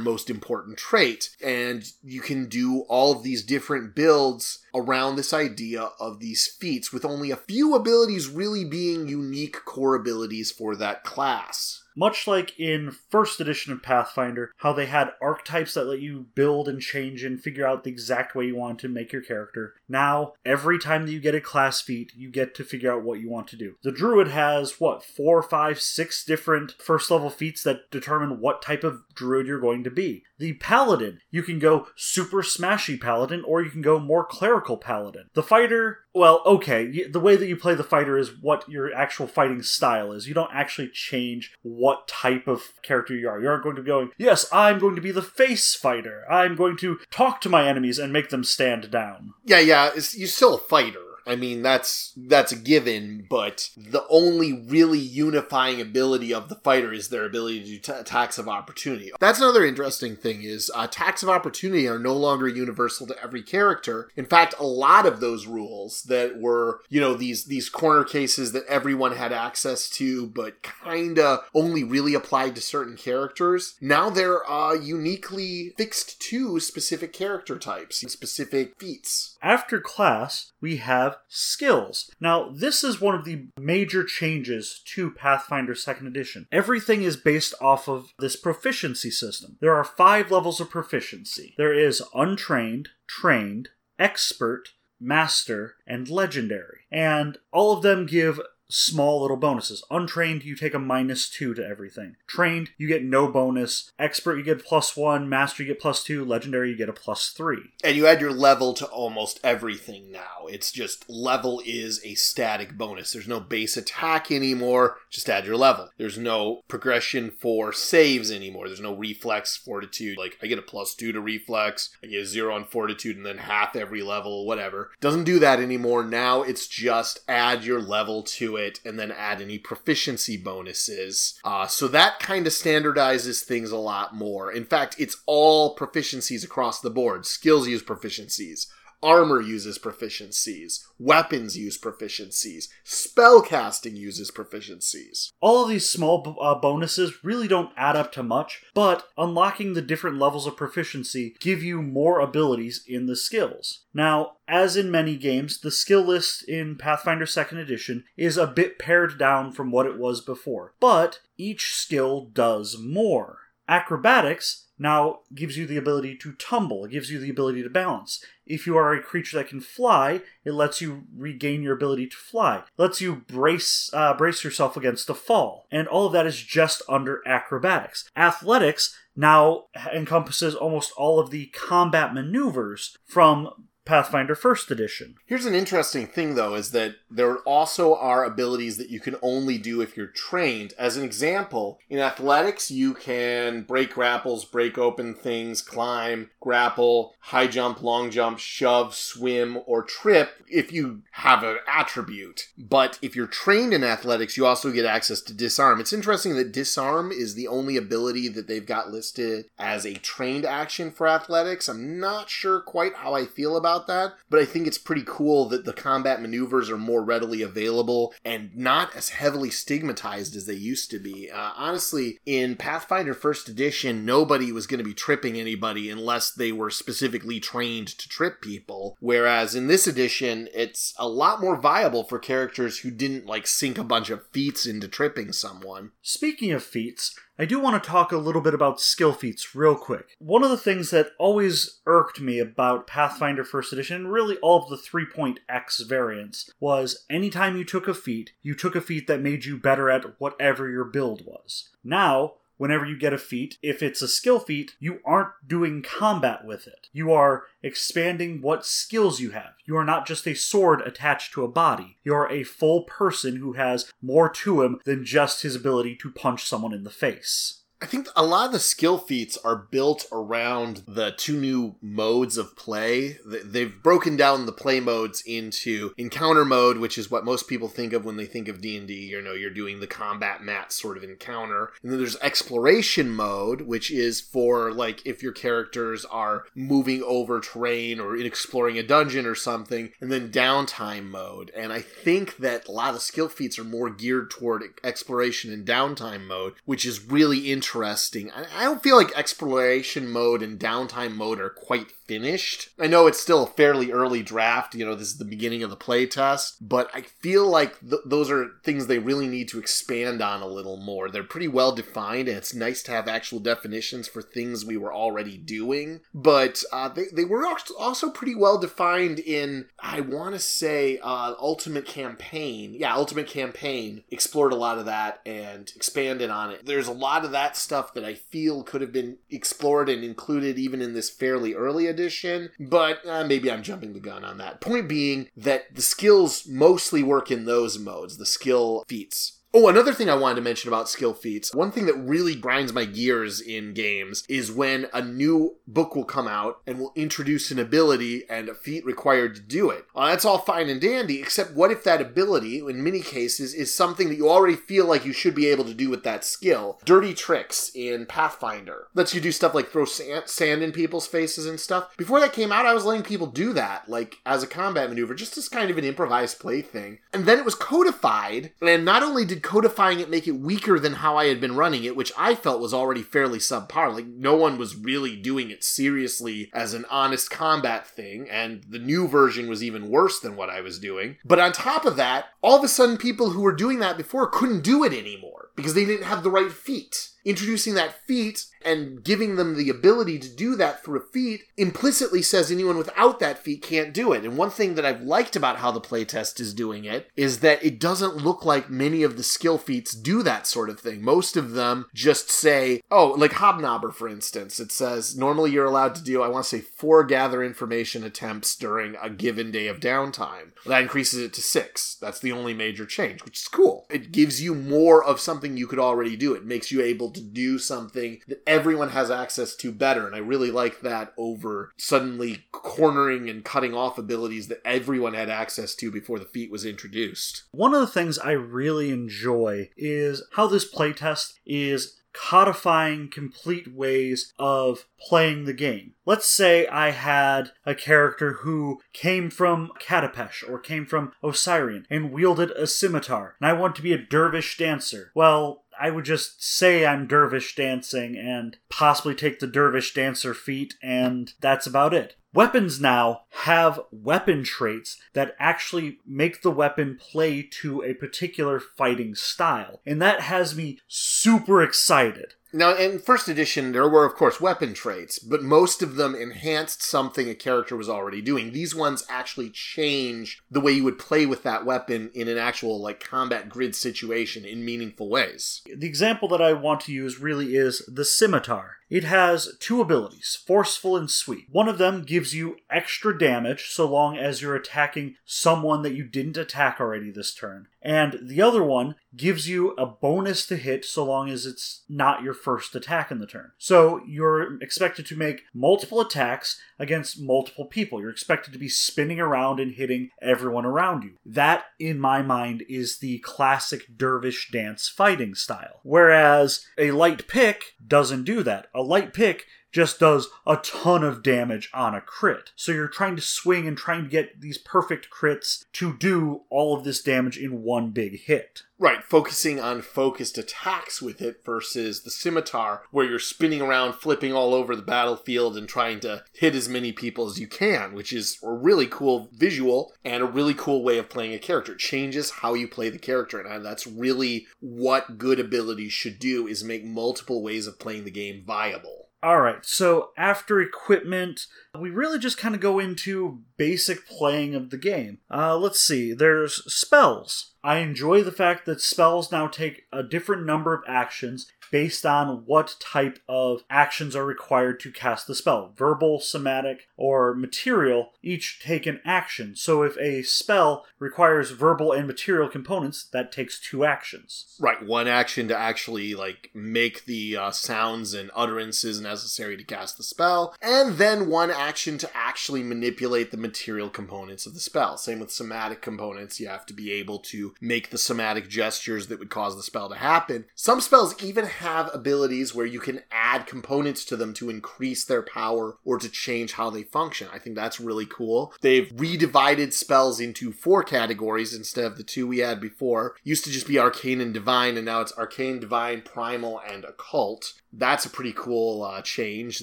most 0.00 0.30
important 0.30 0.78
trait. 0.78 1.30
And 1.44 1.84
you 2.02 2.20
can 2.20 2.48
do 2.48 2.80
all 2.88 3.12
of 3.12 3.22
these 3.22 3.42
different 3.42 3.94
builds 3.94 4.60
around 4.74 5.16
this 5.16 5.32
idea 5.32 5.90
of 5.98 6.20
these 6.20 6.46
feats, 6.46 6.92
with 6.92 7.04
only 7.04 7.30
a 7.30 7.36
few 7.36 7.74
abilities 7.74 8.28
really 8.28 8.64
being 8.64 9.08
unique 9.08 9.64
core 9.64 9.94
abilities 9.94 10.50
for 10.50 10.76
that 10.76 11.04
class 11.04 11.82
much 11.98 12.28
like 12.28 12.58
in 12.58 12.92
first 13.10 13.40
edition 13.40 13.72
of 13.72 13.82
Pathfinder, 13.82 14.52
how 14.58 14.72
they 14.72 14.86
had 14.86 15.10
archetypes 15.20 15.74
that 15.74 15.84
let 15.84 16.00
you 16.00 16.26
build 16.34 16.68
and 16.68 16.80
change 16.80 17.24
and 17.24 17.42
figure 17.42 17.66
out 17.66 17.82
the 17.82 17.90
exact 17.90 18.36
way 18.36 18.46
you 18.46 18.56
want 18.56 18.78
to 18.78 18.88
make 18.88 19.12
your 19.12 19.22
character. 19.22 19.74
Now, 19.88 20.34
every 20.44 20.78
time 20.78 21.04
that 21.04 21.12
you 21.12 21.18
get 21.18 21.34
a 21.34 21.40
class 21.40 21.82
feat, 21.82 22.12
you 22.14 22.30
get 22.30 22.54
to 22.54 22.64
figure 22.64 22.92
out 22.92 23.02
what 23.02 23.18
you 23.18 23.28
want 23.28 23.48
to 23.48 23.56
do. 23.56 23.74
The 23.82 23.90
druid 23.90 24.28
has 24.28 24.78
what 24.78 25.02
four, 25.02 25.42
five, 25.42 25.80
six 25.80 26.24
different 26.24 26.74
first 26.78 27.10
level 27.10 27.30
feats 27.30 27.64
that 27.64 27.90
determine 27.90 28.40
what 28.40 28.62
type 28.62 28.84
of 28.84 29.02
druid 29.14 29.48
you're 29.48 29.58
going 29.58 29.82
to 29.84 29.90
be. 29.90 30.22
The 30.38 30.52
paladin, 30.54 31.20
you 31.30 31.42
can 31.42 31.58
go 31.58 31.88
super 31.96 32.42
smashy 32.42 33.00
paladin 33.00 33.42
or 33.44 33.60
you 33.60 33.70
can 33.70 33.82
go 33.82 33.98
more 33.98 34.24
clerical 34.24 34.76
paladin. 34.76 35.30
The 35.34 35.42
fighter, 35.42 35.98
well, 36.18 36.42
okay, 36.44 37.06
the 37.08 37.20
way 37.20 37.36
that 37.36 37.46
you 37.46 37.56
play 37.56 37.74
the 37.74 37.84
fighter 37.84 38.18
is 38.18 38.30
what 38.40 38.68
your 38.68 38.92
actual 38.94 39.26
fighting 39.26 39.62
style 39.62 40.12
is. 40.12 40.28
You 40.28 40.34
don't 40.34 40.52
actually 40.52 40.88
change 40.88 41.52
what 41.62 42.08
type 42.08 42.46
of 42.46 42.72
character 42.82 43.14
you 43.14 43.28
are. 43.28 43.40
You 43.40 43.48
aren't 43.48 43.62
going 43.62 43.76
to 43.76 43.82
be 43.82 43.86
going, 43.86 44.10
yes, 44.18 44.46
I'm 44.52 44.78
going 44.78 44.96
to 44.96 45.00
be 45.00 45.12
the 45.12 45.22
face 45.22 45.74
fighter. 45.74 46.24
I'm 46.30 46.56
going 46.56 46.76
to 46.78 46.98
talk 47.10 47.40
to 47.42 47.48
my 47.48 47.66
enemies 47.66 47.98
and 47.98 48.12
make 48.12 48.30
them 48.30 48.44
stand 48.44 48.90
down. 48.90 49.34
Yeah, 49.44 49.60
yeah, 49.60 49.90
you're 49.94 50.28
still 50.28 50.54
a 50.54 50.58
fighter. 50.58 51.00
I 51.28 51.36
mean, 51.36 51.62
that's 51.62 52.12
that's 52.16 52.52
a 52.52 52.56
given, 52.56 53.26
but 53.28 53.70
the 53.76 54.04
only 54.08 54.52
really 54.52 54.98
unifying 54.98 55.80
ability 55.80 56.32
of 56.32 56.48
the 56.48 56.54
fighter 56.56 56.92
is 56.92 57.08
their 57.08 57.26
ability 57.26 57.60
to 57.60 57.66
do 57.66 57.78
t- 57.78 57.92
attacks 57.92 58.38
of 58.38 58.48
opportunity. 58.48 59.10
That's 59.20 59.38
another 59.38 59.64
interesting 59.64 60.16
thing 60.16 60.42
is 60.42 60.70
uh, 60.74 60.86
attacks 60.88 61.22
of 61.22 61.28
opportunity 61.28 61.86
are 61.86 61.98
no 61.98 62.14
longer 62.14 62.48
universal 62.48 63.06
to 63.08 63.22
every 63.22 63.42
character. 63.42 64.08
In 64.16 64.24
fact, 64.24 64.54
a 64.58 64.66
lot 64.66 65.04
of 65.04 65.20
those 65.20 65.46
rules 65.46 66.02
that 66.04 66.40
were, 66.40 66.80
you 66.88 67.00
know, 67.00 67.14
these 67.14 67.44
these 67.44 67.68
corner 67.68 68.04
cases 68.04 68.52
that 68.52 68.66
everyone 68.66 69.12
had 69.12 69.32
access 69.32 69.90
to, 69.90 70.26
but 70.28 70.56
kinda 70.62 71.40
only 71.54 71.84
really 71.84 72.14
applied 72.14 72.54
to 72.54 72.62
certain 72.62 72.96
characters. 72.96 73.74
Now 73.80 74.08
they're 74.08 74.48
uh, 74.50 74.72
uniquely 74.72 75.74
fixed 75.76 76.20
to 76.22 76.58
specific 76.60 77.12
character 77.12 77.58
types, 77.58 77.98
specific 78.10 78.74
feats. 78.78 79.36
After 79.42 79.80
class, 79.80 80.52
we 80.60 80.76
have 80.78 81.16
skills. 81.28 82.10
Now, 82.20 82.50
this 82.50 82.82
is 82.82 83.00
one 83.00 83.14
of 83.14 83.24
the 83.24 83.46
major 83.58 84.04
changes 84.04 84.80
to 84.94 85.10
Pathfinder 85.10 85.74
2nd 85.74 86.06
Edition. 86.06 86.46
Everything 86.50 87.02
is 87.02 87.16
based 87.16 87.54
off 87.60 87.88
of 87.88 88.12
this 88.18 88.36
proficiency 88.36 89.10
system. 89.10 89.56
There 89.60 89.74
are 89.74 89.84
five 89.84 90.30
levels 90.30 90.60
of 90.60 90.70
proficiency 90.70 91.54
there 91.56 91.74
is 91.74 92.02
untrained, 92.14 92.90
trained, 93.06 93.70
expert, 93.98 94.70
master, 95.00 95.76
and 95.86 96.08
legendary. 96.08 96.80
And 96.90 97.38
all 97.52 97.76
of 97.76 97.82
them 97.82 98.06
give 98.06 98.40
small 98.68 99.22
little 99.22 99.36
bonuses. 99.36 99.82
Untrained, 99.90 100.44
you 100.44 100.54
take 100.54 100.74
a 100.74 100.78
minus 100.78 101.28
two 101.28 101.54
to 101.54 101.66
everything. 101.66 102.16
Trained, 102.26 102.70
you 102.76 102.86
get 102.86 103.02
no 103.02 103.28
bonus. 103.28 103.90
Expert, 103.98 104.36
you 104.36 104.42
get 104.42 104.64
plus 104.64 104.96
one. 104.96 105.28
Master, 105.28 105.62
you 105.62 105.68
get 105.68 105.80
plus 105.80 106.04
two. 106.04 106.24
Legendary, 106.24 106.70
you 106.70 106.76
get 106.76 106.88
a 106.88 106.92
plus 106.92 107.30
three. 107.30 107.72
And 107.82 107.96
you 107.96 108.06
add 108.06 108.20
your 108.20 108.32
level 108.32 108.74
to 108.74 108.86
almost 108.86 109.40
everything 109.42 110.12
now. 110.12 110.46
It's 110.48 110.70
just 110.70 111.08
level 111.08 111.62
is 111.64 112.00
a 112.04 112.14
static 112.14 112.76
bonus. 112.76 113.12
There's 113.12 113.28
no 113.28 113.40
base 113.40 113.76
attack 113.76 114.30
anymore. 114.30 114.98
Just 115.10 115.28
add 115.28 115.46
your 115.46 115.56
level. 115.56 115.90
There's 115.96 116.18
no 116.18 116.62
progression 116.68 117.30
for 117.30 117.72
saves 117.72 118.30
anymore. 118.30 118.66
There's 118.66 118.80
no 118.80 118.94
reflex 118.94 119.56
fortitude. 119.56 120.18
Like, 120.18 120.38
I 120.42 120.46
get 120.46 120.58
a 120.58 120.62
plus 120.62 120.94
two 120.94 121.12
to 121.12 121.20
reflex. 121.20 121.96
I 122.02 122.08
get 122.08 122.22
a 122.22 122.26
zero 122.26 122.54
on 122.54 122.64
fortitude 122.64 123.16
and 123.16 123.24
then 123.24 123.38
half 123.38 123.76
every 123.76 124.02
level, 124.02 124.46
whatever. 124.46 124.90
Doesn't 125.00 125.24
do 125.24 125.38
that 125.38 125.60
anymore. 125.60 126.04
Now 126.04 126.42
it's 126.42 126.66
just 126.66 127.20
add 127.28 127.64
your 127.64 127.80
level 127.80 128.22
to 128.22 128.56
it 128.56 128.57
and 128.84 128.98
then 128.98 129.10
add 129.10 129.40
any 129.40 129.58
proficiency 129.58 130.36
bonuses. 130.36 131.38
Uh, 131.44 131.66
so 131.66 131.88
that 131.88 132.18
kind 132.20 132.46
of 132.46 132.52
standardizes 132.52 133.42
things 133.42 133.70
a 133.70 133.76
lot 133.76 134.14
more. 134.14 134.52
In 134.52 134.64
fact, 134.64 134.96
it's 134.98 135.16
all 135.26 135.76
proficiencies 135.76 136.44
across 136.44 136.80
the 136.80 136.90
board. 136.90 137.26
Skills 137.26 137.68
use 137.68 137.82
proficiencies. 137.82 138.66
Armor 139.02 139.40
uses 139.40 139.78
proficiencies. 139.78 140.80
Weapons 140.98 141.56
use 141.56 141.78
proficiencies. 141.78 142.68
Spellcasting 142.84 143.96
uses 143.96 144.30
proficiencies. 144.30 145.30
All 145.40 145.62
of 145.62 145.68
these 145.68 145.88
small 145.88 146.36
uh, 146.40 146.54
bonuses 146.56 147.22
really 147.22 147.48
don't 147.48 147.72
add 147.76 147.96
up 147.96 148.12
to 148.12 148.22
much, 148.22 148.62
but 148.74 149.06
unlocking 149.16 149.74
the 149.74 149.82
different 149.82 150.18
levels 150.18 150.46
of 150.46 150.56
proficiency 150.56 151.36
give 151.40 151.62
you 151.62 151.82
more 151.82 152.20
abilities 152.20 152.84
in 152.86 153.06
the 153.06 153.16
skills. 153.16 153.84
Now, 153.94 154.32
as 154.46 154.76
in 154.76 154.90
many 154.90 155.16
games, 155.16 155.60
the 155.60 155.70
skill 155.70 156.02
list 156.02 156.48
in 156.48 156.76
Pathfinder 156.76 157.26
2nd 157.26 157.58
Edition 157.58 158.04
is 158.16 158.36
a 158.36 158.46
bit 158.46 158.78
pared 158.78 159.18
down 159.18 159.52
from 159.52 159.70
what 159.70 159.86
it 159.86 159.98
was 159.98 160.20
before, 160.20 160.74
but 160.80 161.20
each 161.36 161.74
skill 161.74 162.30
does 162.32 162.76
more. 162.78 163.38
Acrobatics 163.68 164.67
now 164.78 165.20
gives 165.34 165.56
you 165.56 165.66
the 165.66 165.76
ability 165.76 166.16
to 166.16 166.32
tumble, 166.32 166.84
it 166.84 166.92
gives 166.92 167.10
you 167.10 167.18
the 167.18 167.30
ability 167.30 167.62
to 167.62 167.70
balance. 167.70 168.24
If 168.46 168.66
you 168.66 168.76
are 168.76 168.94
a 168.94 169.02
creature 169.02 169.36
that 169.38 169.48
can 169.48 169.60
fly, 169.60 170.22
it 170.44 170.52
lets 170.52 170.80
you 170.80 171.04
regain 171.14 171.62
your 171.62 171.74
ability 171.74 172.06
to 172.08 172.16
fly. 172.16 172.58
It 172.58 172.64
lets 172.78 173.00
you 173.00 173.16
brace 173.16 173.90
uh, 173.92 174.14
brace 174.14 174.42
yourself 174.44 174.76
against 174.76 175.10
a 175.10 175.14
fall, 175.14 175.66
and 175.70 175.86
all 175.88 176.06
of 176.06 176.12
that 176.12 176.26
is 176.26 176.42
just 176.42 176.82
under 176.88 177.20
acrobatics. 177.26 178.08
Athletics 178.16 178.96
now 179.16 179.64
encompasses 179.92 180.54
almost 180.54 180.92
all 180.96 181.18
of 181.18 181.30
the 181.30 181.46
combat 181.46 182.14
maneuvers 182.14 182.96
from 183.04 183.67
Pathfinder 183.88 184.34
First 184.34 184.70
Edition. 184.70 185.14
Here's 185.24 185.46
an 185.46 185.54
interesting 185.54 186.06
thing, 186.06 186.34
though, 186.34 186.56
is 186.56 186.72
that 186.72 186.96
there 187.10 187.38
also 187.38 187.94
are 187.94 188.22
abilities 188.22 188.76
that 188.76 188.90
you 188.90 189.00
can 189.00 189.16
only 189.22 189.56
do 189.56 189.80
if 189.80 189.96
you're 189.96 190.08
trained. 190.08 190.74
As 190.78 190.98
an 190.98 191.04
example, 191.04 191.78
in 191.88 191.98
athletics, 191.98 192.70
you 192.70 192.92
can 192.92 193.62
break 193.62 193.94
grapples, 193.94 194.44
break 194.44 194.76
open 194.76 195.14
things, 195.14 195.62
climb, 195.62 196.28
grapple, 196.38 197.14
high 197.20 197.46
jump, 197.46 197.82
long 197.82 198.10
jump, 198.10 198.38
shove, 198.38 198.94
swim, 198.94 199.58
or 199.64 199.82
trip 199.82 200.32
if 200.50 200.70
you 200.70 201.00
have 201.12 201.42
an 201.42 201.56
attribute. 201.66 202.48
But 202.58 202.98
if 203.00 203.16
you're 203.16 203.26
trained 203.26 203.72
in 203.72 203.84
athletics, 203.84 204.36
you 204.36 204.44
also 204.44 204.70
get 204.70 204.84
access 204.84 205.22
to 205.22 205.32
disarm. 205.32 205.80
It's 205.80 205.94
interesting 205.94 206.36
that 206.36 206.52
disarm 206.52 207.10
is 207.10 207.34
the 207.34 207.48
only 207.48 207.78
ability 207.78 208.28
that 208.28 208.48
they've 208.48 208.66
got 208.66 208.90
listed 208.90 209.46
as 209.58 209.86
a 209.86 209.94
trained 209.94 210.44
action 210.44 210.90
for 210.90 211.08
athletics. 211.08 211.70
I'm 211.70 211.98
not 211.98 212.28
sure 212.28 212.60
quite 212.60 212.96
how 212.96 213.14
I 213.14 213.24
feel 213.24 213.56
about 213.56 213.77
about 213.78 213.86
that, 213.86 214.18
but 214.28 214.40
I 214.40 214.44
think 214.44 214.66
it's 214.66 214.78
pretty 214.78 215.04
cool 215.06 215.48
that 215.48 215.64
the 215.64 215.72
combat 215.72 216.20
maneuvers 216.20 216.70
are 216.70 216.78
more 216.78 217.02
readily 217.02 217.42
available 217.42 218.14
and 218.24 218.54
not 218.56 218.94
as 218.96 219.10
heavily 219.10 219.50
stigmatized 219.50 220.36
as 220.36 220.46
they 220.46 220.54
used 220.54 220.90
to 220.90 220.98
be. 220.98 221.30
Uh, 221.30 221.52
honestly, 221.56 222.18
in 222.26 222.56
Pathfinder 222.56 223.14
First 223.14 223.48
Edition, 223.48 224.04
nobody 224.04 224.52
was 224.52 224.66
going 224.66 224.78
to 224.78 224.84
be 224.84 224.94
tripping 224.94 225.38
anybody 225.38 225.90
unless 225.90 226.30
they 226.30 226.52
were 226.52 226.70
specifically 226.70 227.40
trained 227.40 227.88
to 227.88 228.08
trip 228.08 228.40
people. 228.40 228.96
Whereas 229.00 229.54
in 229.54 229.66
this 229.66 229.86
edition, 229.86 230.48
it's 230.54 230.94
a 230.98 231.08
lot 231.08 231.40
more 231.40 231.56
viable 231.56 232.04
for 232.04 232.18
characters 232.18 232.78
who 232.78 232.90
didn't 232.90 233.26
like 233.26 233.46
sink 233.46 233.78
a 233.78 233.84
bunch 233.84 234.10
of 234.10 234.26
feats 234.28 234.66
into 234.66 234.88
tripping 234.88 235.32
someone. 235.32 235.92
Speaking 236.02 236.52
of 236.52 236.62
feats, 236.62 237.18
I 237.40 237.44
do 237.44 237.60
want 237.60 237.80
to 237.80 237.88
talk 237.88 238.10
a 238.10 238.16
little 238.16 238.40
bit 238.40 238.52
about 238.52 238.80
skill 238.80 239.12
feats 239.12 239.54
real 239.54 239.76
quick. 239.76 240.16
One 240.18 240.42
of 240.42 240.50
the 240.50 240.56
things 240.56 240.90
that 240.90 241.12
always 241.20 241.78
irked 241.86 242.20
me 242.20 242.40
about 242.40 242.88
Pathfinder 242.88 243.44
First 243.44 243.72
Edition, 243.72 244.08
really 244.08 244.36
all 244.38 244.64
of 244.64 244.68
the 244.68 244.76
3.x 244.76 245.80
variants, 245.82 246.50
was 246.58 247.04
anytime 247.08 247.56
you 247.56 247.64
took 247.64 247.86
a 247.86 247.94
feat, 247.94 248.32
you 248.42 248.56
took 248.56 248.74
a 248.74 248.80
feat 248.80 249.06
that 249.06 249.20
made 249.20 249.44
you 249.44 249.56
better 249.56 249.88
at 249.88 250.20
whatever 250.20 250.68
your 250.68 250.84
build 250.84 251.24
was. 251.24 251.68
Now, 251.84 252.34
whenever 252.58 252.84
you 252.84 252.98
get 252.98 253.12
a 253.12 253.18
feat, 253.18 253.56
if 253.62 253.82
it's 253.82 254.02
a 254.02 254.08
skill 254.08 254.38
feat, 254.38 254.76
you 254.78 254.98
aren't 255.04 255.30
doing 255.46 255.82
combat 255.82 256.44
with 256.44 256.66
it. 256.66 256.88
You 256.92 257.12
are 257.12 257.44
expanding 257.62 258.42
what 258.42 258.66
skills 258.66 259.20
you 259.20 259.30
have. 259.30 259.54
You 259.64 259.76
are 259.76 259.84
not 259.84 260.06
just 260.06 260.26
a 260.26 260.34
sword 260.34 260.82
attached 260.82 261.32
to 261.32 261.44
a 261.44 261.48
body. 261.48 261.96
You 262.04 262.14
are 262.14 262.30
a 262.30 262.44
full 262.44 262.82
person 262.82 263.36
who 263.36 263.54
has 263.54 263.90
more 264.02 264.28
to 264.28 264.62
him 264.62 264.80
than 264.84 265.04
just 265.04 265.42
his 265.42 265.56
ability 265.56 265.96
to 265.96 266.10
punch 266.10 266.44
someone 266.44 266.74
in 266.74 266.84
the 266.84 266.90
face. 266.90 267.57
I 267.80 267.86
think 267.86 268.08
a 268.16 268.24
lot 268.24 268.46
of 268.46 268.52
the 268.52 268.58
skill 268.58 268.98
feats 268.98 269.38
are 269.44 269.54
built 269.54 270.06
around 270.10 270.82
the 270.88 271.12
two 271.12 271.38
new 271.38 271.76
modes 271.80 272.36
of 272.36 272.56
play. 272.56 273.18
They've 273.24 273.72
broken 273.82 274.16
down 274.16 274.46
the 274.46 274.52
play 274.52 274.80
modes 274.80 275.22
into 275.24 275.92
encounter 275.96 276.44
mode, 276.44 276.78
which 276.78 276.98
is 276.98 277.08
what 277.08 277.24
most 277.24 277.46
people 277.46 277.68
think 277.68 277.92
of 277.92 278.04
when 278.04 278.16
they 278.16 278.26
think 278.26 278.48
of 278.48 278.60
D&D. 278.60 278.92
You 278.92 279.22
know, 279.22 279.32
you're 279.32 279.50
doing 279.50 279.78
the 279.78 279.86
combat 279.86 280.42
mat 280.42 280.72
sort 280.72 280.96
of 280.96 281.04
encounter. 281.04 281.70
And 281.82 281.92
then 281.92 281.98
there's 281.98 282.16
exploration 282.16 283.10
mode, 283.10 283.60
which 283.60 283.92
is 283.92 284.20
for 284.20 284.72
like 284.72 285.06
if 285.06 285.22
your 285.22 285.32
characters 285.32 286.04
are 286.06 286.46
moving 286.56 287.02
over 287.04 287.38
terrain 287.40 288.00
or 288.00 288.16
exploring 288.16 288.76
a 288.76 288.82
dungeon 288.82 289.24
or 289.24 289.36
something, 289.36 289.92
and 290.00 290.10
then 290.10 290.32
downtime 290.32 291.04
mode. 291.04 291.52
And 291.56 291.72
I 291.72 291.80
think 291.80 292.38
that 292.38 292.66
a 292.66 292.72
lot 292.72 292.88
of 292.88 292.94
the 292.96 293.00
skill 293.00 293.28
feats 293.28 293.56
are 293.56 293.64
more 293.64 293.88
geared 293.88 294.30
toward 294.30 294.64
exploration 294.82 295.52
and 295.52 295.64
downtime 295.64 296.26
mode, 296.26 296.54
which 296.64 296.84
is 296.84 297.04
really 297.04 297.52
interesting 297.52 297.67
interesting. 297.68 298.30
I 298.32 298.64
don't 298.64 298.82
feel 298.82 298.96
like 298.96 299.16
exploration 299.16 300.08
mode 300.08 300.42
and 300.42 300.58
downtime 300.58 301.14
mode 301.14 301.38
are 301.38 301.50
quite 301.50 301.92
finished. 302.08 302.70
I 302.80 302.86
know 302.86 303.06
it's 303.06 303.20
still 303.20 303.44
a 303.44 303.46
fairly 303.46 303.92
early 303.92 304.22
draft, 304.22 304.74
you 304.74 304.84
know, 304.84 304.94
this 304.94 305.08
is 305.08 305.18
the 305.18 305.24
beginning 305.24 305.62
of 305.62 305.70
the 305.70 305.76
playtest, 305.76 306.56
but 306.60 306.90
I 306.94 307.02
feel 307.02 307.46
like 307.46 307.78
th- 307.80 308.02
those 308.06 308.30
are 308.30 308.52
things 308.64 308.86
they 308.86 308.98
really 308.98 309.28
need 309.28 309.48
to 309.48 309.58
expand 309.58 310.22
on 310.22 310.42
a 310.42 310.46
little 310.46 310.78
more. 310.78 311.10
They're 311.10 311.22
pretty 311.22 311.48
well 311.48 311.72
defined, 311.72 312.28
and 312.28 312.36
it's 312.36 312.54
nice 312.54 312.82
to 312.84 312.92
have 312.92 313.06
actual 313.06 313.38
definitions 313.38 314.08
for 314.08 314.22
things 314.22 314.64
we 314.64 314.76
were 314.76 314.92
already 314.92 315.36
doing, 315.36 316.00
but 316.14 316.64
uh, 316.72 316.88
they, 316.88 317.04
they 317.12 317.24
were 317.24 317.46
also 317.78 318.10
pretty 318.10 318.34
well 318.34 318.58
defined 318.58 319.18
in, 319.18 319.66
I 319.78 320.00
want 320.00 320.34
to 320.34 320.40
say, 320.40 320.98
uh, 321.02 321.34
Ultimate 321.38 321.86
Campaign. 321.86 322.74
Yeah, 322.74 322.96
Ultimate 322.96 323.26
Campaign 323.26 324.02
explored 324.10 324.52
a 324.52 324.56
lot 324.56 324.78
of 324.78 324.86
that 324.86 325.20
and 325.26 325.70
expanded 325.76 326.30
on 326.30 326.50
it. 326.50 326.64
There's 326.64 326.88
a 326.88 326.92
lot 326.92 327.24
of 327.24 327.32
that 327.32 327.56
stuff 327.56 327.92
that 327.94 328.04
I 328.04 328.14
feel 328.14 328.62
could 328.62 328.80
have 328.80 328.92
been 328.92 329.18
explored 329.30 329.88
and 329.88 330.02
included 330.02 330.58
even 330.58 330.80
in 330.80 330.94
this 330.94 331.10
fairly 331.10 331.54
early 331.54 331.86
edition, 331.98 332.50
but 332.60 333.04
uh, 333.06 333.24
maybe 333.24 333.50
I'm 333.50 333.62
jumping 333.62 333.92
the 333.92 334.00
gun 334.00 334.24
on 334.24 334.38
that. 334.38 334.60
Point 334.60 334.88
being 334.88 335.28
that 335.36 335.74
the 335.74 335.82
skills 335.82 336.46
mostly 336.46 337.02
work 337.02 337.30
in 337.30 337.44
those 337.44 337.78
modes, 337.78 338.16
the 338.18 338.26
skill 338.26 338.84
feats. 338.88 339.37
Oh, 339.54 339.66
another 339.68 339.94
thing 339.94 340.10
I 340.10 340.14
wanted 340.14 340.34
to 340.36 340.40
mention 340.42 340.68
about 340.68 340.90
skill 340.90 341.14
feats. 341.14 341.54
One 341.54 341.72
thing 341.72 341.86
that 341.86 341.94
really 341.94 342.34
grinds 342.34 342.74
my 342.74 342.84
gears 342.84 343.40
in 343.40 343.72
games 343.72 344.22
is 344.28 344.52
when 344.52 344.88
a 344.92 345.00
new 345.00 345.56
book 345.66 345.96
will 345.96 346.04
come 346.04 346.28
out 346.28 346.60
and 346.66 346.78
will 346.78 346.92
introduce 346.94 347.50
an 347.50 347.58
ability 347.58 348.24
and 348.28 348.50
a 348.50 348.54
feat 348.54 348.84
required 348.84 349.34
to 349.36 349.40
do 349.40 349.70
it. 349.70 349.86
Well, 349.94 350.06
that's 350.06 350.26
all 350.26 350.36
fine 350.36 350.68
and 350.68 350.78
dandy, 350.78 351.22
except 351.22 351.54
what 351.54 351.70
if 351.70 351.82
that 351.84 352.02
ability, 352.02 352.58
in 352.58 352.84
many 352.84 353.00
cases, 353.00 353.54
is 353.54 353.72
something 353.72 354.10
that 354.10 354.16
you 354.16 354.28
already 354.28 354.54
feel 354.54 354.84
like 354.84 355.06
you 355.06 355.14
should 355.14 355.34
be 355.34 355.46
able 355.46 355.64
to 355.64 355.72
do 355.72 355.88
with 355.88 356.04
that 356.04 356.26
skill? 356.26 356.78
Dirty 356.84 357.14
tricks 357.14 357.70
in 357.74 358.04
Pathfinder 358.04 358.88
lets 358.92 359.14
you 359.14 359.20
do 359.20 359.32
stuff 359.32 359.54
like 359.54 359.70
throw 359.70 359.86
sand 359.86 360.62
in 360.62 360.72
people's 360.72 361.06
faces 361.06 361.46
and 361.46 361.58
stuff. 361.58 361.96
Before 361.96 362.20
that 362.20 362.34
came 362.34 362.52
out, 362.52 362.66
I 362.66 362.74
was 362.74 362.84
letting 362.84 363.02
people 363.02 363.26
do 363.26 363.54
that, 363.54 363.88
like 363.88 364.16
as 364.26 364.42
a 364.42 364.46
combat 364.46 364.90
maneuver, 364.90 365.14
just 365.14 365.38
as 365.38 365.48
kind 365.48 365.70
of 365.70 365.78
an 365.78 365.84
improvised 365.84 366.38
play 366.38 366.60
thing. 366.60 366.98
And 367.14 367.24
then 367.24 367.38
it 367.38 367.46
was 367.46 367.54
codified, 367.54 368.52
and 368.60 368.84
not 368.84 369.02
only 369.02 369.24
did 369.24 369.37
codifying 369.42 370.00
it 370.00 370.10
make 370.10 370.26
it 370.26 370.32
weaker 370.32 370.78
than 370.78 370.94
how 370.94 371.16
I 371.16 371.26
had 371.26 371.40
been 371.40 371.56
running 371.56 371.84
it, 371.84 371.96
which 371.96 372.12
I 372.16 372.34
felt 372.34 372.60
was 372.60 372.74
already 372.74 373.02
fairly 373.02 373.38
subpar. 373.38 373.94
Like 373.94 374.06
no 374.06 374.36
one 374.36 374.58
was 374.58 374.76
really 374.76 375.16
doing 375.16 375.50
it 375.50 375.64
seriously 375.64 376.50
as 376.52 376.74
an 376.74 376.84
honest 376.90 377.30
combat 377.30 377.86
thing, 377.86 378.28
and 378.30 378.64
the 378.68 378.78
new 378.78 379.08
version 379.08 379.48
was 379.48 379.62
even 379.62 379.90
worse 379.90 380.20
than 380.20 380.36
what 380.36 380.50
I 380.50 380.60
was 380.60 380.78
doing. 380.78 381.16
But 381.24 381.38
on 381.38 381.52
top 381.52 381.84
of 381.84 381.96
that, 381.96 382.26
all 382.42 382.58
of 382.58 382.64
a 382.64 382.68
sudden 382.68 382.96
people 382.96 383.30
who 383.30 383.42
were 383.42 383.54
doing 383.54 383.78
that 383.80 383.96
before 383.96 384.26
couldn't 384.28 384.62
do 384.62 384.84
it 384.84 384.92
anymore 384.92 385.50
because 385.56 385.74
they 385.74 385.84
didn't 385.84 386.06
have 386.06 386.22
the 386.22 386.30
right 386.30 386.52
feat 386.52 387.10
introducing 387.28 387.74
that 387.74 388.06
feat 388.06 388.46
and 388.64 389.04
giving 389.04 389.36
them 389.36 389.56
the 389.56 389.68
ability 389.68 390.18
to 390.18 390.28
do 390.28 390.56
that 390.56 390.82
through 390.82 390.98
a 390.98 391.12
feat 391.12 391.42
implicitly 391.58 392.22
says 392.22 392.50
anyone 392.50 392.78
without 392.78 393.20
that 393.20 393.38
feat 393.38 393.62
can't 393.62 393.92
do 393.92 394.12
it. 394.12 394.24
And 394.24 394.36
one 394.36 394.50
thing 394.50 394.74
that 394.74 394.84
I've 394.84 395.02
liked 395.02 395.36
about 395.36 395.58
how 395.58 395.70
the 395.70 395.80
playtest 395.80 396.40
is 396.40 396.54
doing 396.54 396.84
it 396.84 397.10
is 397.16 397.40
that 397.40 397.62
it 397.62 397.78
doesn't 397.78 398.16
look 398.16 398.44
like 398.46 398.70
many 398.70 399.02
of 399.02 399.16
the 399.16 399.22
skill 399.22 399.58
feats 399.58 399.92
do 399.92 400.22
that 400.22 400.46
sort 400.46 400.70
of 400.70 400.80
thing. 400.80 401.02
Most 401.02 401.36
of 401.36 401.52
them 401.52 401.86
just 401.94 402.30
say, 402.30 402.80
oh, 402.90 403.08
like 403.08 403.32
Hobnobber, 403.32 403.92
for 403.92 404.08
instance, 404.08 404.58
it 404.58 404.72
says 404.72 405.16
normally 405.16 405.50
you're 405.50 405.66
allowed 405.66 405.94
to 405.96 406.02
do, 406.02 406.22
I 406.22 406.28
want 406.28 406.44
to 406.44 406.48
say, 406.48 406.60
four 406.60 407.04
gather 407.04 407.44
information 407.44 408.04
attempts 408.04 408.56
during 408.56 408.96
a 409.02 409.10
given 409.10 409.50
day 409.50 409.68
of 409.68 409.80
downtime. 409.80 410.52
That 410.66 410.82
increases 410.82 411.20
it 411.20 411.34
to 411.34 411.42
six. 411.42 411.96
That's 412.00 412.20
the 412.20 412.32
only 412.32 412.54
major 412.54 412.86
change, 412.86 413.22
which 413.24 413.40
is 413.40 413.48
cool. 413.48 413.86
It 413.90 414.12
gives 414.12 414.42
you 414.42 414.54
more 414.54 415.04
of 415.04 415.20
something 415.20 415.56
you 415.56 415.66
could 415.66 415.78
already 415.78 416.16
do. 416.16 416.34
It 416.34 416.44
makes 416.44 416.72
you 416.72 416.80
able 416.82 417.10
to 417.10 417.17
do 417.20 417.58
something 417.58 418.20
that 418.28 418.42
everyone 418.46 418.90
has 418.90 419.10
access 419.10 419.54
to 419.56 419.72
better. 419.72 420.06
And 420.06 420.14
I 420.14 420.18
really 420.18 420.50
like 420.50 420.80
that 420.80 421.12
over 421.16 421.72
suddenly 421.76 422.44
cornering 422.52 423.28
and 423.28 423.44
cutting 423.44 423.74
off 423.74 423.98
abilities 423.98 424.48
that 424.48 424.62
everyone 424.64 425.14
had 425.14 425.30
access 425.30 425.74
to 425.76 425.90
before 425.90 426.18
the 426.18 426.24
feat 426.24 426.50
was 426.50 426.64
introduced. 426.64 427.44
One 427.52 427.74
of 427.74 427.80
the 427.80 427.86
things 427.86 428.18
I 428.18 428.32
really 428.32 428.90
enjoy 428.90 429.70
is 429.76 430.22
how 430.32 430.46
this 430.46 430.70
playtest 430.70 431.34
is 431.44 431.98
codifying 432.12 433.08
complete 433.08 433.72
ways 433.72 434.32
of 434.38 434.86
playing 435.00 435.44
the 435.44 435.52
game. 435.52 435.94
Let's 436.04 436.28
say 436.28 436.66
I 436.66 436.90
had 436.90 437.52
a 437.64 437.74
character 437.74 438.34
who 438.40 438.80
came 438.92 439.30
from 439.30 439.70
Katapesh 439.80 440.48
or 440.48 440.58
came 440.58 440.84
from 440.84 441.12
Osirion 441.22 441.84
and 441.88 442.12
wielded 442.12 442.50
a 442.52 442.66
scimitar, 442.66 443.36
and 443.40 443.48
I 443.48 443.52
want 443.52 443.76
to 443.76 443.82
be 443.82 443.92
a 443.92 443.98
dervish 443.98 444.58
dancer. 444.58 445.12
Well, 445.14 445.64
I 445.80 445.90
would 445.90 446.04
just 446.04 446.42
say 446.44 446.86
I'm 446.86 447.06
dervish 447.06 447.54
dancing 447.54 448.16
and 448.16 448.56
possibly 448.68 449.14
take 449.14 449.38
the 449.38 449.46
dervish 449.46 449.94
dancer 449.94 450.34
feat, 450.34 450.74
and 450.82 451.32
that's 451.40 451.66
about 451.66 451.94
it. 451.94 452.16
Weapons 452.34 452.80
now 452.80 453.22
have 453.30 453.80
weapon 453.90 454.44
traits 454.44 455.00
that 455.14 455.34
actually 455.38 455.98
make 456.06 456.42
the 456.42 456.50
weapon 456.50 456.98
play 457.00 457.42
to 457.62 457.82
a 457.82 457.94
particular 457.94 458.60
fighting 458.60 459.14
style. 459.14 459.80
And 459.86 460.00
that 460.02 460.20
has 460.20 460.54
me 460.54 460.78
super 460.86 461.62
excited. 461.62 462.34
Now, 462.52 462.74
in 462.74 462.98
first 462.98 463.28
edition, 463.28 463.72
there 463.72 463.88
were, 463.88 464.06
of 464.06 464.14
course, 464.14 464.40
weapon 464.40 464.72
traits, 464.72 465.18
but 465.18 465.42
most 465.42 465.82
of 465.82 465.96
them 465.96 466.14
enhanced 466.14 466.82
something 466.82 467.28
a 467.28 467.34
character 467.34 467.76
was 467.76 467.88
already 467.90 468.22
doing. 468.22 468.52
These 468.52 468.74
ones 468.74 469.04
actually 469.08 469.50
change 469.50 470.42
the 470.50 470.60
way 470.60 470.72
you 470.72 470.84
would 470.84 470.98
play 470.98 471.26
with 471.26 471.42
that 471.42 471.66
weapon 471.66 472.10
in 472.14 472.26
an 472.26 472.38
actual, 472.38 472.80
like, 472.80 473.00
combat 473.00 473.50
grid 473.50 473.74
situation 473.74 474.46
in 474.46 474.64
meaningful 474.64 475.10
ways. 475.10 475.62
The 475.66 475.86
example 475.86 476.28
that 476.28 476.40
I 476.40 476.54
want 476.54 476.80
to 476.82 476.92
use 476.92 477.20
really 477.20 477.54
is 477.54 477.82
the 477.86 478.04
scimitar. 478.04 478.76
It 478.88 479.04
has 479.04 479.54
two 479.60 479.82
abilities, 479.82 480.38
forceful 480.46 480.96
and 480.96 481.10
sweep. 481.10 481.48
One 481.50 481.68
of 481.68 481.76
them 481.76 482.04
gives 482.04 482.34
you 482.34 482.56
extra 482.70 483.16
damage 483.16 483.68
so 483.68 483.86
long 483.86 484.16
as 484.16 484.40
you're 484.40 484.56
attacking 484.56 485.16
someone 485.26 485.82
that 485.82 485.92
you 485.92 486.04
didn't 486.04 486.38
attack 486.38 486.78
already 486.80 487.10
this 487.10 487.34
turn. 487.34 487.66
And 487.82 488.18
the 488.22 488.40
other 488.40 488.64
one 488.64 488.94
gives 489.16 489.48
you 489.48 489.70
a 489.72 489.86
bonus 489.86 490.46
to 490.46 490.56
hit 490.56 490.84
so 490.84 491.04
long 491.04 491.28
as 491.28 491.46
it's 491.46 491.82
not 491.88 492.22
your 492.22 492.34
first 492.34 492.74
attack 492.74 493.10
in 493.10 493.18
the 493.18 493.26
turn. 493.26 493.52
So 493.58 494.00
you're 494.06 494.60
expected 494.62 495.06
to 495.06 495.16
make 495.16 495.42
multiple 495.54 496.00
attacks 496.00 496.60
against 496.78 497.20
multiple 497.20 497.64
people. 497.64 498.00
You're 498.00 498.10
expected 498.10 498.52
to 498.52 498.58
be 498.58 498.68
spinning 498.68 499.20
around 499.20 499.60
and 499.60 499.72
hitting 499.72 500.10
everyone 500.20 500.64
around 500.64 501.02
you. 501.04 501.14
That, 501.24 501.64
in 501.78 501.98
my 501.98 502.22
mind, 502.22 502.64
is 502.68 502.98
the 502.98 503.18
classic 503.20 503.96
dervish 503.96 504.50
dance 504.50 504.88
fighting 504.88 505.34
style. 505.34 505.80
Whereas 505.82 506.64
a 506.76 506.92
light 506.92 507.26
pick 507.28 507.74
doesn't 507.84 508.24
do 508.24 508.42
that. 508.42 508.66
A 508.74 508.82
light 508.82 509.12
pick 509.12 509.46
just 509.72 510.00
does 510.00 510.28
a 510.46 510.56
ton 510.56 511.04
of 511.04 511.22
damage 511.22 511.70
on 511.74 511.94
a 511.94 512.00
crit. 512.00 512.52
So 512.56 512.72
you're 512.72 512.88
trying 512.88 513.16
to 513.16 513.22
swing 513.22 513.66
and 513.66 513.76
trying 513.76 514.04
to 514.04 514.10
get 514.10 514.40
these 514.40 514.58
perfect 514.58 515.08
crits 515.10 515.64
to 515.74 515.96
do 515.96 516.42
all 516.50 516.76
of 516.76 516.84
this 516.84 517.02
damage 517.02 517.36
in 517.36 517.62
one 517.62 517.90
big 517.90 518.20
hit. 518.20 518.62
Right, 518.80 519.02
focusing 519.02 519.58
on 519.58 519.82
focused 519.82 520.38
attacks 520.38 521.02
with 521.02 521.20
it 521.20 521.44
versus 521.44 522.02
the 522.02 522.12
scimitar, 522.12 522.82
where 522.92 523.04
you're 523.04 523.18
spinning 523.18 523.60
around, 523.60 523.94
flipping 523.94 524.32
all 524.32 524.54
over 524.54 524.76
the 524.76 524.82
battlefield, 524.82 525.56
and 525.56 525.68
trying 525.68 525.98
to 526.00 526.22
hit 526.32 526.54
as 526.54 526.68
many 526.68 526.92
people 526.92 527.26
as 527.26 527.40
you 527.40 527.48
can, 527.48 527.92
which 527.92 528.12
is 528.12 528.38
a 528.40 528.52
really 528.52 528.86
cool 528.86 529.30
visual 529.32 529.92
and 530.04 530.22
a 530.22 530.26
really 530.26 530.54
cool 530.54 530.84
way 530.84 530.96
of 530.96 531.08
playing 531.08 531.34
a 531.34 531.40
character. 531.40 531.72
It 531.72 531.80
changes 531.80 532.30
how 532.30 532.54
you 532.54 532.68
play 532.68 532.88
the 532.88 533.00
character, 533.00 533.40
and 533.40 533.64
that's 533.64 533.84
really 533.84 534.46
what 534.60 535.18
good 535.18 535.40
abilities 535.40 535.92
should 535.92 536.20
do: 536.20 536.46
is 536.46 536.62
make 536.62 536.84
multiple 536.84 537.42
ways 537.42 537.66
of 537.66 537.80
playing 537.80 538.04
the 538.04 538.12
game 538.12 538.44
viable. 538.46 539.07
All 539.20 539.40
right, 539.40 539.64
so 539.64 540.10
after 540.16 540.60
equipment, 540.60 541.46
we 541.76 541.90
really 541.90 542.20
just 542.20 542.38
kind 542.38 542.54
of 542.54 542.60
go 542.60 542.78
into 542.78 543.40
basic 543.56 544.06
playing 544.06 544.54
of 544.54 544.70
the 544.70 544.76
game. 544.76 545.18
Uh, 545.28 545.56
let's 545.56 545.80
see, 545.80 546.12
there's 546.12 546.62
spells. 546.72 547.54
I 547.64 547.78
enjoy 547.78 548.22
the 548.22 548.30
fact 548.30 548.64
that 548.66 548.80
spells 548.80 549.32
now 549.32 549.48
take 549.48 549.82
a 549.92 550.04
different 550.04 550.46
number 550.46 550.72
of 550.72 550.84
actions 550.86 551.50
based 551.70 552.04
on 552.06 552.44
what 552.46 552.76
type 552.80 553.18
of 553.28 553.62
actions 553.70 554.14
are 554.16 554.24
required 554.24 554.80
to 554.80 554.90
cast 554.90 555.26
the 555.26 555.34
spell 555.34 555.72
verbal, 555.76 556.20
somatic, 556.20 556.88
or 556.96 557.34
material, 557.34 558.12
each 558.22 558.60
take 558.60 558.86
an 558.86 559.00
action. 559.04 559.54
So 559.56 559.82
if 559.82 559.96
a 559.98 560.22
spell 560.22 560.86
requires 560.98 561.50
verbal 561.50 561.92
and 561.92 562.06
material 562.06 562.48
components, 562.48 563.04
that 563.12 563.32
takes 563.32 563.60
two 563.60 563.84
actions. 563.84 564.56
Right, 564.58 564.84
one 564.84 565.08
action 565.08 565.48
to 565.48 565.56
actually 565.56 566.14
like 566.14 566.50
make 566.54 567.04
the 567.04 567.36
uh, 567.36 567.50
sounds 567.50 568.14
and 568.14 568.30
utterances 568.34 569.00
necessary 569.00 569.56
to 569.56 569.64
cast 569.64 569.96
the 569.96 570.02
spell, 570.02 570.54
and 570.60 570.96
then 570.96 571.28
one 571.28 571.50
action 571.50 571.98
to 571.98 572.10
actually 572.14 572.62
manipulate 572.62 573.30
the 573.30 573.36
material 573.36 573.90
components 573.90 574.46
of 574.46 574.54
the 574.54 574.60
spell. 574.60 574.96
Same 574.96 575.20
with 575.20 575.30
somatic 575.30 575.82
components, 575.82 576.40
you 576.40 576.48
have 576.48 576.66
to 576.66 576.74
be 576.74 576.92
able 576.92 577.18
to 577.18 577.54
make 577.60 577.90
the 577.90 577.98
somatic 577.98 578.48
gestures 578.48 579.06
that 579.06 579.18
would 579.18 579.30
cause 579.30 579.56
the 579.56 579.62
spell 579.62 579.88
to 579.88 579.94
happen. 579.96 580.44
Some 580.54 580.80
spells 580.80 581.22
even 581.22 581.46
have 581.58 581.90
abilities 581.94 582.54
where 582.54 582.66
you 582.66 582.80
can 582.80 583.02
add 583.10 583.46
components 583.46 584.04
to 584.06 584.16
them 584.16 584.34
to 584.34 584.50
increase 584.50 585.04
their 585.04 585.22
power 585.22 585.76
or 585.84 585.98
to 585.98 586.08
change 586.08 586.52
how 586.52 586.70
they 586.70 586.82
function. 586.82 587.28
I 587.32 587.38
think 587.38 587.56
that's 587.56 587.80
really 587.80 588.06
cool. 588.06 588.52
They've 588.60 588.88
redivided 588.88 589.72
spells 589.72 590.20
into 590.20 590.52
four 590.52 590.82
categories 590.82 591.54
instead 591.54 591.84
of 591.84 591.96
the 591.96 592.02
two 592.02 592.26
we 592.26 592.38
had 592.38 592.60
before. 592.60 593.16
Used 593.22 593.44
to 593.44 593.50
just 593.50 593.68
be 593.68 593.78
arcane 593.78 594.20
and 594.20 594.34
divine, 594.34 594.76
and 594.76 594.86
now 594.86 595.00
it's 595.00 595.16
arcane, 595.16 595.60
divine, 595.60 596.02
primal, 596.02 596.60
and 596.60 596.84
occult 596.84 597.54
that's 597.72 598.06
a 598.06 598.10
pretty 598.10 598.32
cool 598.34 598.82
uh, 598.82 599.02
change 599.02 599.60